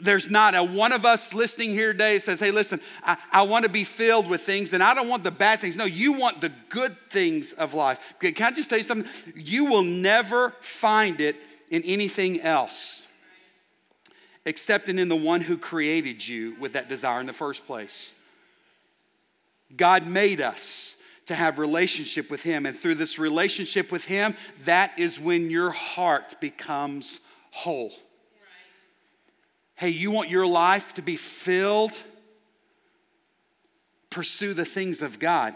There's 0.00 0.30
not 0.30 0.54
a 0.54 0.62
one 0.62 0.92
of 0.92 1.04
us 1.04 1.34
listening 1.34 1.70
here 1.70 1.92
today 1.92 2.20
says, 2.20 2.38
hey, 2.38 2.52
listen, 2.52 2.80
I, 3.02 3.16
I 3.32 3.42
want 3.42 3.64
to 3.64 3.68
be 3.68 3.82
filled 3.82 4.28
with 4.28 4.42
things 4.42 4.72
and 4.72 4.80
I 4.80 4.94
don't 4.94 5.08
want 5.08 5.24
the 5.24 5.32
bad 5.32 5.58
things. 5.58 5.76
No, 5.76 5.86
you 5.86 6.12
want 6.12 6.40
the 6.40 6.52
good 6.68 6.96
things 7.10 7.52
of 7.52 7.74
life. 7.74 7.98
Can 8.20 8.32
I 8.40 8.52
just 8.52 8.70
tell 8.70 8.78
you 8.78 8.84
something? 8.84 9.10
You 9.34 9.64
will 9.64 9.82
never 9.82 10.50
find 10.60 11.20
it 11.20 11.34
in 11.68 11.82
anything 11.82 12.40
else 12.42 13.07
accepting 14.46 14.98
in 14.98 15.08
the 15.08 15.16
one 15.16 15.40
who 15.40 15.56
created 15.56 16.26
you 16.26 16.56
with 16.58 16.72
that 16.72 16.88
desire 16.88 17.20
in 17.20 17.26
the 17.26 17.32
first 17.32 17.66
place. 17.66 18.14
God 19.76 20.06
made 20.06 20.40
us 20.40 20.96
to 21.26 21.34
have 21.34 21.58
relationship 21.58 22.30
with 22.30 22.42
him 22.42 22.64
and 22.64 22.76
through 22.76 22.94
this 22.94 23.18
relationship 23.18 23.92
with 23.92 24.06
him 24.06 24.34
that 24.64 24.98
is 24.98 25.20
when 25.20 25.50
your 25.50 25.70
heart 25.70 26.40
becomes 26.40 27.20
whole. 27.50 27.92
Hey, 29.74 29.90
you 29.90 30.10
want 30.10 30.30
your 30.30 30.46
life 30.46 30.94
to 30.94 31.02
be 31.02 31.16
filled? 31.16 31.92
Pursue 34.10 34.54
the 34.54 34.64
things 34.64 35.02
of 35.02 35.18
God. 35.18 35.54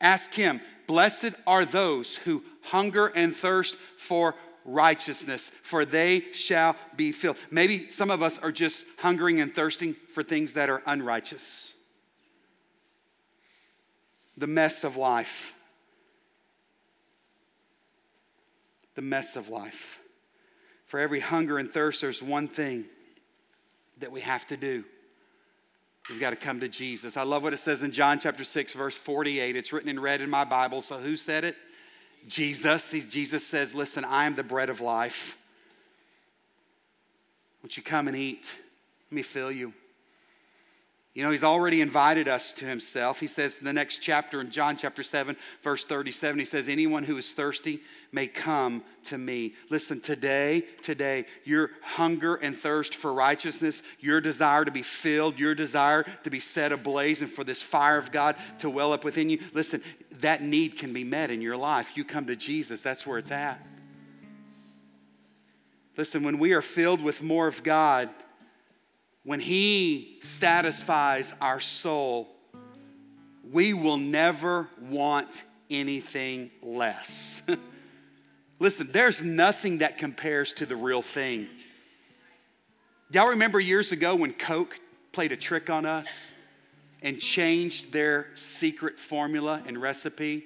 Ask 0.00 0.34
him, 0.34 0.60
blessed 0.86 1.32
are 1.46 1.64
those 1.64 2.16
who 2.16 2.42
hunger 2.62 3.06
and 3.06 3.34
thirst 3.34 3.76
for 3.76 4.34
righteousness, 4.68 5.48
for 5.48 5.84
they 5.84 6.32
shall 6.32 6.76
be 6.96 7.10
filled. 7.12 7.38
Maybe 7.50 7.90
some 7.90 8.10
of 8.10 8.22
us 8.22 8.38
are 8.38 8.52
just 8.52 8.86
hungering 8.98 9.40
and 9.40 9.54
thirsting 9.54 9.94
for 10.12 10.22
things 10.22 10.54
that 10.54 10.68
are 10.68 10.82
unrighteous. 10.86 11.74
The 14.36 14.46
mess 14.46 14.84
of 14.84 14.96
life. 14.96 15.54
The 18.94 19.02
mess 19.02 19.36
of 19.36 19.48
life. 19.48 20.00
For 20.84 21.00
every 21.00 21.20
hunger 21.20 21.58
and 21.58 21.70
thirst, 21.70 22.00
there's 22.02 22.22
one 22.22 22.48
thing 22.48 22.86
that 23.98 24.12
we 24.12 24.20
have 24.20 24.46
to 24.48 24.56
do. 24.56 24.84
We've 26.08 26.20
got 26.20 26.30
to 26.30 26.36
come 26.36 26.60
to 26.60 26.68
Jesus. 26.68 27.16
I 27.16 27.22
love 27.24 27.42
what 27.42 27.52
it 27.52 27.58
says 27.58 27.82
in 27.82 27.92
John 27.92 28.18
chapter 28.18 28.44
6, 28.44 28.72
verse 28.72 28.96
48. 28.96 29.56
It's 29.56 29.72
written 29.72 29.90
in 29.90 30.00
red 30.00 30.20
in 30.20 30.30
my 30.30 30.44
Bible. 30.44 30.80
So 30.80 30.98
who 30.98 31.16
said 31.16 31.44
it? 31.44 31.56
Jesus. 32.28 32.90
Jesus 33.08 33.46
says, 33.46 33.74
Listen, 33.74 34.04
I 34.04 34.26
am 34.26 34.34
the 34.34 34.44
bread 34.44 34.70
of 34.70 34.80
life. 34.80 35.36
Won't 37.62 37.76
you 37.76 37.82
come 37.82 38.08
and 38.08 38.16
eat? 38.16 38.46
Let 39.10 39.16
me 39.16 39.22
fill 39.22 39.50
you. 39.50 39.72
You 41.18 41.24
know, 41.24 41.32
he's 41.32 41.42
already 41.42 41.80
invited 41.80 42.28
us 42.28 42.52
to 42.52 42.64
himself. 42.64 43.18
He 43.18 43.26
says 43.26 43.58
in 43.58 43.64
the 43.64 43.72
next 43.72 43.98
chapter 43.98 44.40
in 44.40 44.50
John 44.50 44.76
chapter 44.76 45.02
7, 45.02 45.36
verse 45.64 45.84
37, 45.84 46.38
he 46.38 46.44
says, 46.44 46.68
Anyone 46.68 47.02
who 47.02 47.16
is 47.16 47.34
thirsty 47.34 47.80
may 48.12 48.28
come 48.28 48.84
to 49.04 49.18
me. 49.18 49.54
Listen, 49.68 50.00
today, 50.00 50.62
today, 50.80 51.24
your 51.44 51.70
hunger 51.82 52.36
and 52.36 52.56
thirst 52.56 52.94
for 52.94 53.12
righteousness, 53.12 53.82
your 53.98 54.20
desire 54.20 54.64
to 54.64 54.70
be 54.70 54.82
filled, 54.82 55.40
your 55.40 55.56
desire 55.56 56.04
to 56.22 56.30
be 56.30 56.38
set 56.38 56.70
ablaze, 56.70 57.20
and 57.20 57.28
for 57.28 57.42
this 57.42 57.64
fire 57.64 57.98
of 57.98 58.12
God 58.12 58.36
to 58.60 58.70
well 58.70 58.92
up 58.92 59.02
within 59.02 59.28
you, 59.28 59.40
listen, 59.52 59.82
that 60.20 60.42
need 60.42 60.76
can 60.76 60.92
be 60.92 61.04
met 61.04 61.30
in 61.30 61.40
your 61.40 61.56
life. 61.56 61.96
You 61.96 62.04
come 62.04 62.26
to 62.26 62.36
Jesus, 62.36 62.82
that's 62.82 63.06
where 63.06 63.18
it's 63.18 63.30
at. 63.30 63.64
Listen, 65.96 66.22
when 66.22 66.38
we 66.38 66.52
are 66.52 66.62
filled 66.62 67.02
with 67.02 67.22
more 67.22 67.46
of 67.46 67.62
God, 67.62 68.08
when 69.24 69.40
He 69.40 70.18
satisfies 70.22 71.34
our 71.40 71.60
soul, 71.60 72.28
we 73.50 73.72
will 73.72 73.96
never 73.96 74.68
want 74.80 75.44
anything 75.70 76.50
less. 76.62 77.42
Listen, 78.58 78.88
there's 78.92 79.22
nothing 79.22 79.78
that 79.78 79.98
compares 79.98 80.52
to 80.54 80.66
the 80.66 80.76
real 80.76 81.02
thing. 81.02 81.48
Y'all 83.10 83.28
remember 83.28 83.58
years 83.58 83.92
ago 83.92 84.14
when 84.14 84.32
Coke 84.32 84.78
played 85.12 85.32
a 85.32 85.36
trick 85.36 85.70
on 85.70 85.86
us 85.86 86.32
and 87.02 87.20
changed 87.20 87.92
their 87.92 88.28
secret 88.34 88.98
formula 88.98 89.62
and 89.66 89.80
recipe? 89.80 90.44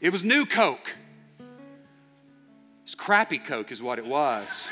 It 0.00 0.10
was 0.10 0.24
new 0.24 0.44
Coke. 0.46 0.94
It's 2.84 2.94
crappy 2.94 3.38
Coke, 3.38 3.72
is 3.72 3.82
what 3.82 3.98
it 3.98 4.06
was. 4.06 4.68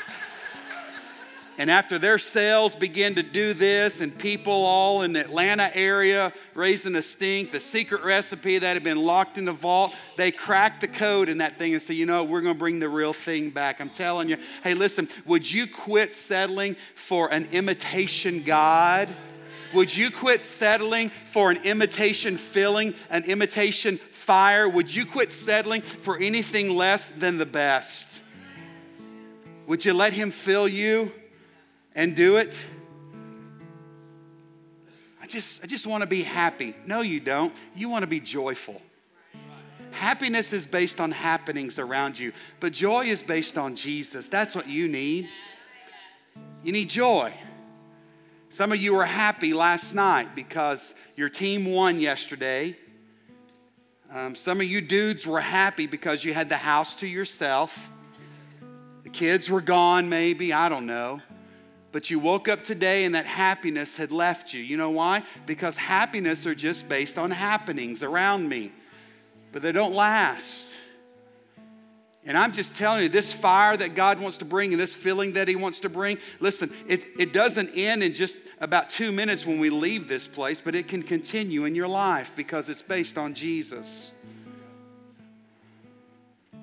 And 1.57 1.71
after 1.71 1.97
their 1.97 2.17
sales 2.17 2.75
began 2.75 3.15
to 3.15 3.23
do 3.23 3.53
this, 3.53 4.01
and 4.01 4.17
people 4.17 4.51
all 4.51 5.03
in 5.03 5.13
the 5.13 5.21
Atlanta 5.21 5.71
area 5.73 6.33
raising 6.53 6.95
a 6.95 7.01
stink, 7.01 7.51
the 7.51 7.61
secret 7.61 8.03
recipe 8.03 8.57
that 8.57 8.73
had 8.73 8.83
been 8.83 9.01
locked 9.01 9.37
in 9.37 9.45
the 9.45 9.53
vault, 9.53 9.95
they 10.17 10.31
cracked 10.31 10.81
the 10.81 10.87
code 10.87 11.29
in 11.29 11.37
that 11.37 11.57
thing 11.57 11.71
and 11.71 11.81
said, 11.81 11.95
you 11.95 12.05
know, 12.05 12.25
we're 12.25 12.41
going 12.41 12.55
to 12.55 12.59
bring 12.59 12.79
the 12.79 12.89
real 12.89 13.13
thing 13.13 13.51
back. 13.51 13.79
I'm 13.79 13.89
telling 13.89 14.27
you, 14.27 14.37
hey, 14.63 14.73
listen, 14.73 15.07
would 15.25 15.49
you 15.49 15.65
quit 15.65 16.13
settling 16.13 16.75
for 16.93 17.31
an 17.31 17.47
imitation 17.53 18.43
God? 18.43 19.07
Would 19.75 19.95
you 19.95 20.09
quit 20.09 20.41
settling 20.43 21.09
for 21.09 21.51
an 21.51 21.57
imitation 21.63 22.37
filling, 22.37 22.95
an 23.09 23.25
imitation 23.25 23.97
fire? 23.97 24.67
Would 24.67 24.93
you 24.93 25.05
quit 25.05 25.31
settling 25.31 25.81
for 25.81 26.17
anything 26.17 26.75
less 26.75 27.11
than 27.11 27.37
the 27.37 27.45
best? 27.45 28.21
Would 29.67 29.85
you 29.85 29.93
let 29.93 30.13
Him 30.13 30.31
fill 30.31 30.67
you? 30.67 31.11
and 31.95 32.15
do 32.15 32.37
it? 32.37 32.55
I 35.21 35.27
just, 35.27 35.63
I 35.63 35.67
just 35.67 35.87
want 35.87 36.01
to 36.01 36.07
be 36.07 36.21
happy. 36.21 36.75
No, 36.85 37.01
you 37.01 37.19
don't. 37.19 37.53
You 37.75 37.89
want 37.89 38.03
to 38.03 38.07
be 38.07 38.19
joyful. 38.19 38.79
Happiness 39.91 40.51
is 40.51 40.65
based 40.65 40.99
on 40.99 41.11
happenings 41.11 41.79
around 41.79 42.19
you, 42.19 42.33
but 42.59 42.73
joy 42.73 43.05
is 43.05 43.23
based 43.23 43.57
on 43.57 43.75
Jesus. 43.75 44.27
That's 44.27 44.53
what 44.53 44.67
you 44.67 44.89
need. 44.89 45.29
You 46.63 46.73
need 46.73 46.89
joy. 46.89 47.33
Some 48.55 48.71
of 48.71 48.77
you 48.77 48.95
were 48.95 49.03
happy 49.03 49.53
last 49.53 49.93
night 49.93 50.33
because 50.33 50.95
your 51.17 51.27
team 51.27 51.73
won 51.73 51.99
yesterday. 51.99 52.77
Um, 54.13 54.33
some 54.33 54.61
of 54.61 54.65
you 54.65 54.79
dudes 54.79 55.27
were 55.27 55.41
happy 55.41 55.87
because 55.87 56.23
you 56.23 56.33
had 56.33 56.47
the 56.47 56.55
house 56.55 56.95
to 57.01 57.05
yourself. 57.05 57.91
The 59.03 59.09
kids 59.09 59.49
were 59.49 59.59
gone, 59.59 60.07
maybe. 60.07 60.53
I 60.53 60.69
don't 60.69 60.85
know 60.85 61.21
but 61.91 62.09
you 62.09 62.19
woke 62.19 62.49
up 62.49 62.61
today 62.63 63.05
and 63.05 63.15
that 63.15 63.25
happiness 63.25 63.95
had 63.95 64.11
left 64.11 64.53
you. 64.53 64.61
You 64.61 64.75
know 64.75 64.89
why? 64.89 65.23
Because 65.45 65.77
happiness 65.77 66.45
are 66.45 66.55
just 66.55 66.89
based 66.89 67.17
on 67.17 67.31
happenings 67.31 68.03
around 68.03 68.49
me, 68.49 68.73
but 69.53 69.61
they 69.61 69.71
don't 69.71 69.93
last. 69.93 70.65
And 72.27 72.35
I'm 72.35 72.53
just 72.53 72.75
telling 72.75 73.03
you, 73.03 73.09
this 73.09 73.31
fire 73.31 73.77
that 73.77 73.93
God 73.93 74.19
wants 74.19 74.39
to 74.39 74.45
bring 74.45 74.73
and 74.73 74.81
this 74.81 74.95
feeling 74.95 75.33
that 75.33 75.47
He 75.47 75.55
wants 75.55 75.81
to 75.81 75.89
bring, 75.89 76.17
listen, 76.39 76.71
it, 76.87 77.03
it 77.19 77.33
doesn't 77.33 77.69
end 77.75 78.01
in 78.01 78.15
just 78.15 78.39
about 78.59 78.89
two 78.89 79.11
minutes 79.11 79.45
when 79.45 79.59
we 79.59 79.69
leave 79.69 80.07
this 80.07 80.27
place, 80.27 80.59
but 80.59 80.73
it 80.73 80.87
can 80.87 81.03
continue 81.03 81.65
in 81.65 81.75
your 81.75 81.87
life 81.87 82.31
because 82.35 82.67
it's 82.67 82.81
based 82.81 83.19
on 83.19 83.35
Jesus. 83.35 84.11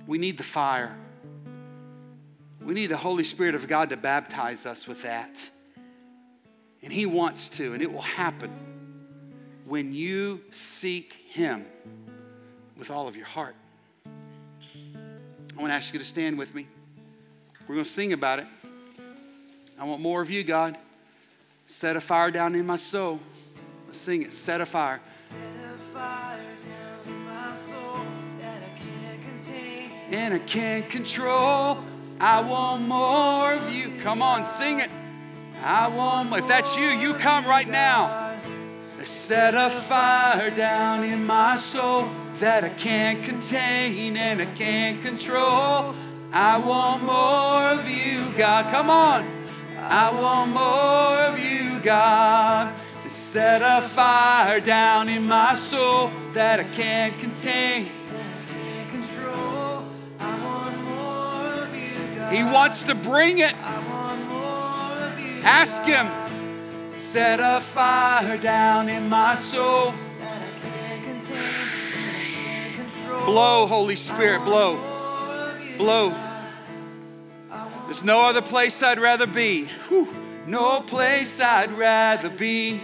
We 0.07 0.19
need 0.19 0.37
the 0.37 0.43
fire. 0.43 0.97
We 2.61 2.75
need 2.75 2.89
the 2.89 2.97
Holy 2.97 3.25
Spirit 3.25 3.55
of 3.55 3.69
God 3.69 3.91
to 3.91 3.97
baptize 3.97 4.67
us 4.67 4.89
with 4.89 5.05
that. 5.05 5.49
And 6.83 6.93
He 6.93 7.07
wants 7.07 7.47
to, 7.51 7.73
and 7.73 7.83
it 7.83 7.93
will 7.93 8.03
happen 8.03 8.51
when 9.65 9.95
you 9.95 10.41
seek 10.51 11.13
Him 11.29 11.65
with 12.77 12.91
all 12.91 13.07
of 13.07 13.15
your 13.15 13.27
heart. 13.27 13.55
I 15.57 15.61
want 15.61 15.71
to 15.71 15.75
ask 15.75 15.93
you 15.93 15.99
to 15.99 16.05
stand 16.05 16.39
with 16.39 16.55
me. 16.55 16.67
We're 17.69 17.75
going 17.75 17.85
to 17.85 17.91
sing 17.91 18.13
about 18.13 18.39
it. 18.39 18.47
I 19.79 19.85
want 19.85 20.01
more 20.01 20.23
of 20.23 20.31
you, 20.31 20.45
God. 20.45 20.77
Set 21.69 21.97
a 21.97 22.01
fire 22.01 22.31
down 22.31 22.55
in 22.55 22.67
my 22.67 22.77
soul. 22.77 23.21
Let's 23.87 23.99
sing 23.99 24.23
it. 24.23 24.33
Set 24.33 24.61
a 24.61 24.67
fire. 24.67 25.01
Set 25.29 25.39
a 25.65 25.77
fire 25.95 26.39
down 26.39 27.15
in 27.15 27.25
my 27.25 27.57
soul 27.57 28.01
that 28.41 28.63
I 28.63 28.79
can't 28.79 29.23
contain. 29.23 29.91
And 30.11 30.35
I 30.35 30.39
can't 30.39 30.89
control. 30.89 31.79
I 32.21 32.41
want 32.41 32.87
more 32.87 33.55
of 33.55 33.73
you. 33.73 33.99
Come 34.01 34.23
on, 34.23 34.45
sing 34.45 34.81
it. 34.81 34.91
I 35.63 35.89
want 35.89 36.31
more. 36.31 36.39
If 36.39 36.49
that's 36.49 36.77
you, 36.77 36.87
you 36.87 37.15
come 37.15 37.45
right 37.45 37.69
now. 37.69 38.39
Set 39.03 39.55
a 39.55 39.69
fire 39.69 40.51
down 40.51 41.03
in 41.03 41.27
my 41.27 41.57
soul 41.57 42.09
that 42.41 42.65
I 42.65 42.69
can't 42.71 43.23
contain 43.23 44.17
and 44.17 44.41
I 44.41 44.47
can't 44.47 45.03
control. 45.03 45.95
I 46.33 46.59
want 46.59 47.05
more 47.05 47.81
of 47.81 47.89
you, 47.89 48.33
God. 48.37 48.71
Come 48.71 48.91
on. 48.91 49.25
I 49.79 50.11
want 50.11 50.53
more 50.53 51.17
of 51.29 51.39
you, 51.39 51.81
God. 51.81 52.75
Set 53.09 53.61
a 53.63 53.83
fire 53.83 54.61
down 54.61 55.09
in 55.09 55.27
my 55.27 55.55
soul 55.55 56.11
that 56.33 56.61
I 56.61 56.65
can't 56.65 57.19
contain 57.19 57.91
He 62.33 62.43
wants 62.43 62.83
to 62.85 62.95
bring 62.95 63.41
it. 63.41 63.53
Ask 65.45 65.83
Him. 65.83 66.09
Set 66.97 67.41
a 67.41 67.61
fire 67.61 68.39
down 68.39 68.89
in 68.89 69.11
my 69.11 69.35
soul. 69.35 69.93
Blow, 73.25 73.67
Holy 73.67 73.97
Spirit, 73.97 74.45
blow. 74.45 74.79
Blow. 75.79 76.15
There's 77.87 78.05
no 78.05 78.23
other 78.23 78.43
place 78.43 78.83
I'd 78.83 78.99
rather 78.99 79.27
be. 79.27 79.67
Whew. 79.89 80.09
No 80.47 80.81
place 80.81 81.41
I'd 81.41 81.71
rather 81.73 82.31
be. 82.31 82.81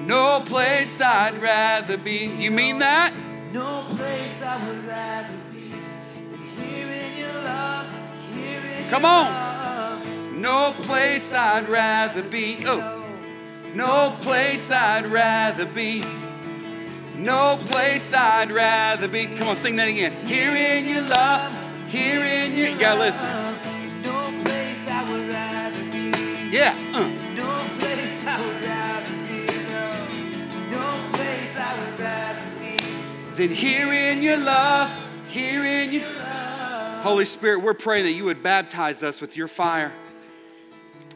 No 0.00 0.42
place 0.44 1.00
I'd 1.00 1.36
rather 1.40 1.96
be. 1.96 2.26
You 2.26 2.50
mean 2.50 2.78
that? 2.78 3.12
No 3.52 3.84
place 3.96 4.42
I 4.42 4.66
would 4.66 4.84
rather 4.86 5.32
be 5.32 5.48
Come 8.90 9.04
on. 9.04 10.40
No 10.40 10.74
place 10.82 11.34
I'd 11.34 11.68
rather 11.68 12.22
be. 12.22 12.56
Oh. 12.64 13.04
No 13.74 14.16
place 14.22 14.70
I'd 14.70 15.06
rather 15.06 15.66
be. 15.66 16.02
No 17.18 17.58
place 17.66 18.12
I'd 18.12 18.52
rather 18.52 19.08
be. 19.08 19.26
Come 19.26 19.48
on, 19.48 19.56
sing 19.56 19.74
that 19.74 19.88
again. 19.88 20.12
Here 20.24 20.54
in 20.54 20.86
your 20.86 21.02
love, 21.02 21.52
here 21.88 22.22
in 22.22 22.56
your. 22.56 22.68
You 22.68 22.78
gotta 22.78 23.00
listen. 23.00 23.24
No 24.04 24.44
place 24.44 24.88
I 24.88 25.10
would 25.10 25.28
rather 25.28 25.84
be. 25.90 26.56
Yeah. 26.56 26.76
Uh. 26.94 27.08
No 27.34 27.66
place 27.80 28.24
I 28.24 28.46
would 28.46 28.64
rather 28.64 29.10
be. 29.26 29.46
No. 29.66 29.90
no 30.70 31.12
place 31.12 31.58
I 31.58 31.80
would 31.80 31.98
rather 31.98 32.40
be. 32.60 32.76
Then 33.34 33.50
here 33.50 33.92
in 33.92 34.22
your 34.22 34.38
love, 34.38 34.94
here 35.26 35.64
in 35.64 35.92
your 35.92 36.04
Holy 37.02 37.24
Spirit, 37.24 37.62
we're 37.62 37.74
praying 37.74 38.04
that 38.04 38.12
you 38.12 38.26
would 38.26 38.44
baptize 38.44 39.02
us 39.02 39.20
with 39.20 39.36
your 39.36 39.48
fire. 39.48 39.92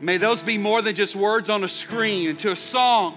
May 0.00 0.16
those 0.16 0.42
be 0.42 0.58
more 0.58 0.82
than 0.82 0.96
just 0.96 1.14
words 1.14 1.48
on 1.48 1.62
a 1.62 1.68
screen 1.68 2.28
into 2.28 2.50
a 2.50 2.56
song. 2.56 3.16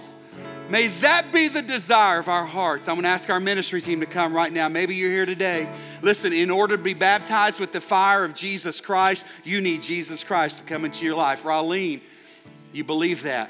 May 0.68 0.88
that 0.88 1.32
be 1.32 1.46
the 1.46 1.62
desire 1.62 2.18
of 2.18 2.28
our 2.28 2.44
hearts. 2.44 2.88
I'm 2.88 2.96
going 2.96 3.04
to 3.04 3.10
ask 3.10 3.30
our 3.30 3.38
ministry 3.38 3.80
team 3.80 4.00
to 4.00 4.06
come 4.06 4.34
right 4.34 4.52
now. 4.52 4.68
Maybe 4.68 4.96
you're 4.96 5.12
here 5.12 5.26
today. 5.26 5.68
Listen, 6.02 6.32
in 6.32 6.50
order 6.50 6.76
to 6.76 6.82
be 6.82 6.92
baptized 6.92 7.60
with 7.60 7.70
the 7.70 7.80
fire 7.80 8.24
of 8.24 8.34
Jesus 8.34 8.80
Christ, 8.80 9.24
you 9.44 9.60
need 9.60 9.82
Jesus 9.82 10.24
Christ 10.24 10.62
to 10.62 10.66
come 10.66 10.84
into 10.84 11.04
your 11.04 11.14
life. 11.14 11.44
Raleen, 11.44 12.00
you 12.72 12.82
believe 12.82 13.22
that? 13.22 13.48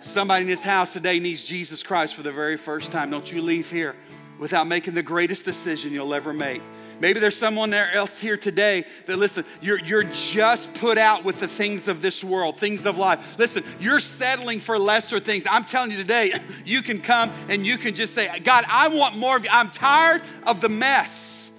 Somebody 0.00 0.42
in 0.42 0.48
this 0.48 0.62
house 0.62 0.94
today 0.94 1.18
needs 1.18 1.44
Jesus 1.44 1.82
Christ 1.82 2.14
for 2.14 2.22
the 2.22 2.32
very 2.32 2.56
first 2.56 2.90
time. 2.90 3.10
Don't 3.10 3.30
you 3.30 3.42
leave 3.42 3.70
here 3.70 3.94
without 4.38 4.66
making 4.66 4.94
the 4.94 5.02
greatest 5.02 5.44
decision 5.44 5.92
you'll 5.92 6.14
ever 6.14 6.32
make. 6.32 6.62
Maybe 7.00 7.20
there's 7.20 7.36
someone 7.36 7.70
there 7.70 7.92
else 7.92 8.20
here 8.20 8.36
today 8.36 8.84
that, 9.06 9.18
listen, 9.18 9.44
you're, 9.60 9.78
you're 9.78 10.04
just 10.04 10.74
put 10.74 10.96
out 10.96 11.24
with 11.24 11.40
the 11.40 11.48
things 11.48 11.88
of 11.88 12.00
this 12.00 12.24
world, 12.24 12.58
things 12.58 12.86
of 12.86 12.96
life. 12.96 13.38
Listen, 13.38 13.64
you're 13.80 14.00
settling 14.00 14.60
for 14.60 14.78
lesser 14.78 15.20
things. 15.20 15.46
I'm 15.50 15.64
telling 15.64 15.90
you 15.90 15.98
today, 15.98 16.32
you 16.64 16.82
can 16.82 17.00
come 17.00 17.30
and 17.48 17.66
you 17.66 17.76
can 17.76 17.94
just 17.94 18.14
say, 18.14 18.38
God, 18.40 18.64
I 18.68 18.88
want 18.88 19.16
more 19.16 19.36
of 19.36 19.44
you. 19.44 19.50
I'm 19.52 19.70
tired 19.70 20.22
of 20.46 20.60
the 20.60 20.68
mess. 20.68 21.50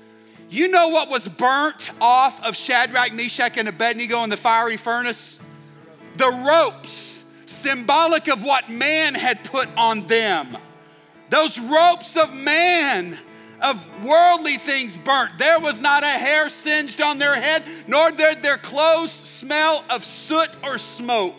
You 0.50 0.70
know 0.70 0.90
what 0.90 1.10
was 1.10 1.28
burnt 1.28 1.92
off 2.00 2.44
of 2.44 2.56
Shadrach, 2.56 3.14
Meshach, 3.14 3.58
and 3.58 3.68
Abednego 3.68 4.24
in 4.24 4.30
the 4.30 4.38
fiery 4.38 4.78
furnace? 4.78 5.40
The 6.16 6.30
ropes, 6.30 7.26
symbolic 7.46 8.28
of 8.28 8.44
what 8.44 8.70
man 8.70 9.14
had 9.14 9.44
put 9.44 9.68
on 9.78 10.08
them. 10.08 10.58
Those 11.30 11.60
ropes 11.60 12.16
of 12.16 12.34
man 12.34 13.20
of 13.62 14.04
worldly 14.04 14.58
things 14.58 14.96
burnt. 14.96 15.38
There 15.38 15.60
was 15.60 15.80
not 15.80 16.04
a 16.04 16.08
hair 16.08 16.50
singed 16.50 17.02
on 17.02 17.18
their 17.18 17.36
head, 17.36 17.64
nor 17.88 18.12
did 18.12 18.42
their 18.42 18.58
clothes 18.58 19.12
smell 19.12 19.84
of 19.90 20.04
soot 20.04 20.50
or 20.64 20.78
smoke 20.78 21.36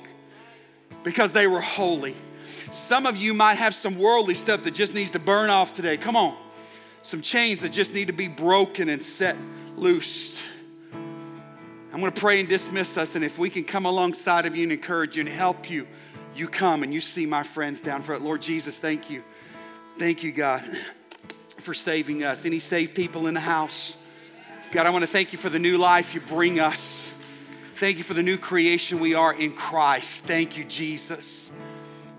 because 1.04 1.32
they 1.32 1.46
were 1.46 1.60
holy. 1.60 2.16
Some 2.72 3.06
of 3.06 3.16
you 3.16 3.34
might 3.34 3.54
have 3.54 3.74
some 3.74 3.98
worldly 3.98 4.34
stuff 4.34 4.64
that 4.64 4.72
just 4.72 4.94
needs 4.94 5.12
to 5.12 5.18
burn 5.18 5.50
off 5.50 5.74
today. 5.74 5.96
Come 5.96 6.16
on. 6.16 6.36
Some 7.02 7.22
chains 7.22 7.60
that 7.60 7.72
just 7.72 7.94
need 7.94 8.08
to 8.08 8.12
be 8.12 8.28
broken 8.28 8.88
and 8.88 9.02
set 9.02 9.36
loose. 9.76 10.42
I'm 10.92 12.00
going 12.00 12.12
to 12.12 12.20
pray 12.20 12.40
and 12.40 12.48
dismiss 12.48 12.98
us. 12.98 13.14
And 13.14 13.24
if 13.24 13.38
we 13.38 13.48
can 13.48 13.64
come 13.64 13.86
alongside 13.86 14.44
of 14.44 14.54
you 14.54 14.64
and 14.64 14.72
encourage 14.72 15.16
you 15.16 15.22
and 15.22 15.28
help 15.28 15.70
you, 15.70 15.86
you 16.34 16.46
come 16.46 16.82
and 16.82 16.92
you 16.92 17.00
see 17.00 17.24
my 17.24 17.42
friends 17.42 17.80
down 17.80 18.02
front. 18.02 18.22
Lord 18.22 18.42
Jesus, 18.42 18.78
thank 18.78 19.08
you. 19.08 19.24
Thank 19.96 20.22
you, 20.22 20.32
God 20.32 20.62
for 21.68 21.74
saving 21.74 22.24
us. 22.24 22.46
Any 22.46 22.60
saved 22.60 22.94
people 22.94 23.26
in 23.26 23.34
the 23.34 23.40
house? 23.40 23.94
God, 24.70 24.86
I 24.86 24.90
want 24.90 25.02
to 25.02 25.06
thank 25.06 25.34
you 25.34 25.38
for 25.38 25.50
the 25.50 25.58
new 25.58 25.76
life 25.76 26.14
you 26.14 26.20
bring 26.22 26.58
us. 26.58 27.12
Thank 27.74 27.98
you 27.98 28.04
for 28.04 28.14
the 28.14 28.22
new 28.22 28.38
creation 28.38 29.00
we 29.00 29.12
are 29.12 29.34
in 29.34 29.52
Christ. 29.52 30.24
Thank 30.24 30.56
you, 30.56 30.64
Jesus. 30.64 31.52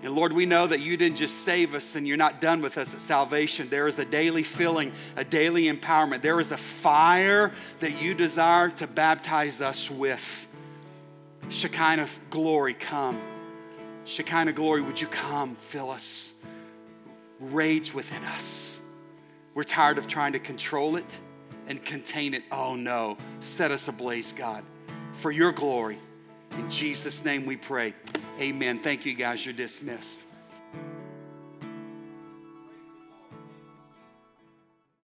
And 0.04 0.14
Lord, 0.14 0.32
we 0.32 0.46
know 0.46 0.68
that 0.68 0.78
you 0.78 0.96
didn't 0.96 1.16
just 1.16 1.38
save 1.38 1.74
us 1.74 1.96
and 1.96 2.06
you're 2.06 2.16
not 2.16 2.40
done 2.40 2.62
with 2.62 2.78
us 2.78 2.94
at 2.94 3.00
salvation. 3.00 3.68
There 3.68 3.88
is 3.88 3.98
a 3.98 4.04
daily 4.04 4.44
filling, 4.44 4.92
a 5.16 5.24
daily 5.24 5.64
empowerment. 5.64 6.22
There 6.22 6.38
is 6.38 6.52
a 6.52 6.56
fire 6.56 7.50
that 7.80 8.00
you 8.00 8.14
desire 8.14 8.70
to 8.70 8.86
baptize 8.86 9.60
us 9.60 9.90
with. 9.90 10.46
Shekinah 11.48 12.06
glory, 12.30 12.74
come. 12.74 13.20
Shekinah 14.04 14.52
glory, 14.52 14.80
would 14.80 15.00
you 15.00 15.08
come, 15.08 15.56
fill 15.56 15.90
us, 15.90 16.34
rage 17.40 17.92
within 17.92 18.22
us. 18.22 18.79
We're 19.54 19.64
tired 19.64 19.98
of 19.98 20.06
trying 20.06 20.32
to 20.32 20.38
control 20.38 20.96
it 20.96 21.18
and 21.66 21.84
contain 21.84 22.34
it. 22.34 22.42
Oh 22.50 22.76
no, 22.76 23.16
set 23.40 23.70
us 23.70 23.88
ablaze, 23.88 24.32
God, 24.32 24.64
for 25.12 25.30
your 25.30 25.52
glory. 25.52 25.98
In 26.52 26.70
Jesus' 26.70 27.24
name 27.24 27.46
we 27.46 27.56
pray. 27.56 27.94
Amen. 28.40 28.78
Thank 28.78 29.06
you, 29.06 29.14
guys. 29.14 29.44
You're 29.44 29.54
dismissed. 29.54 30.20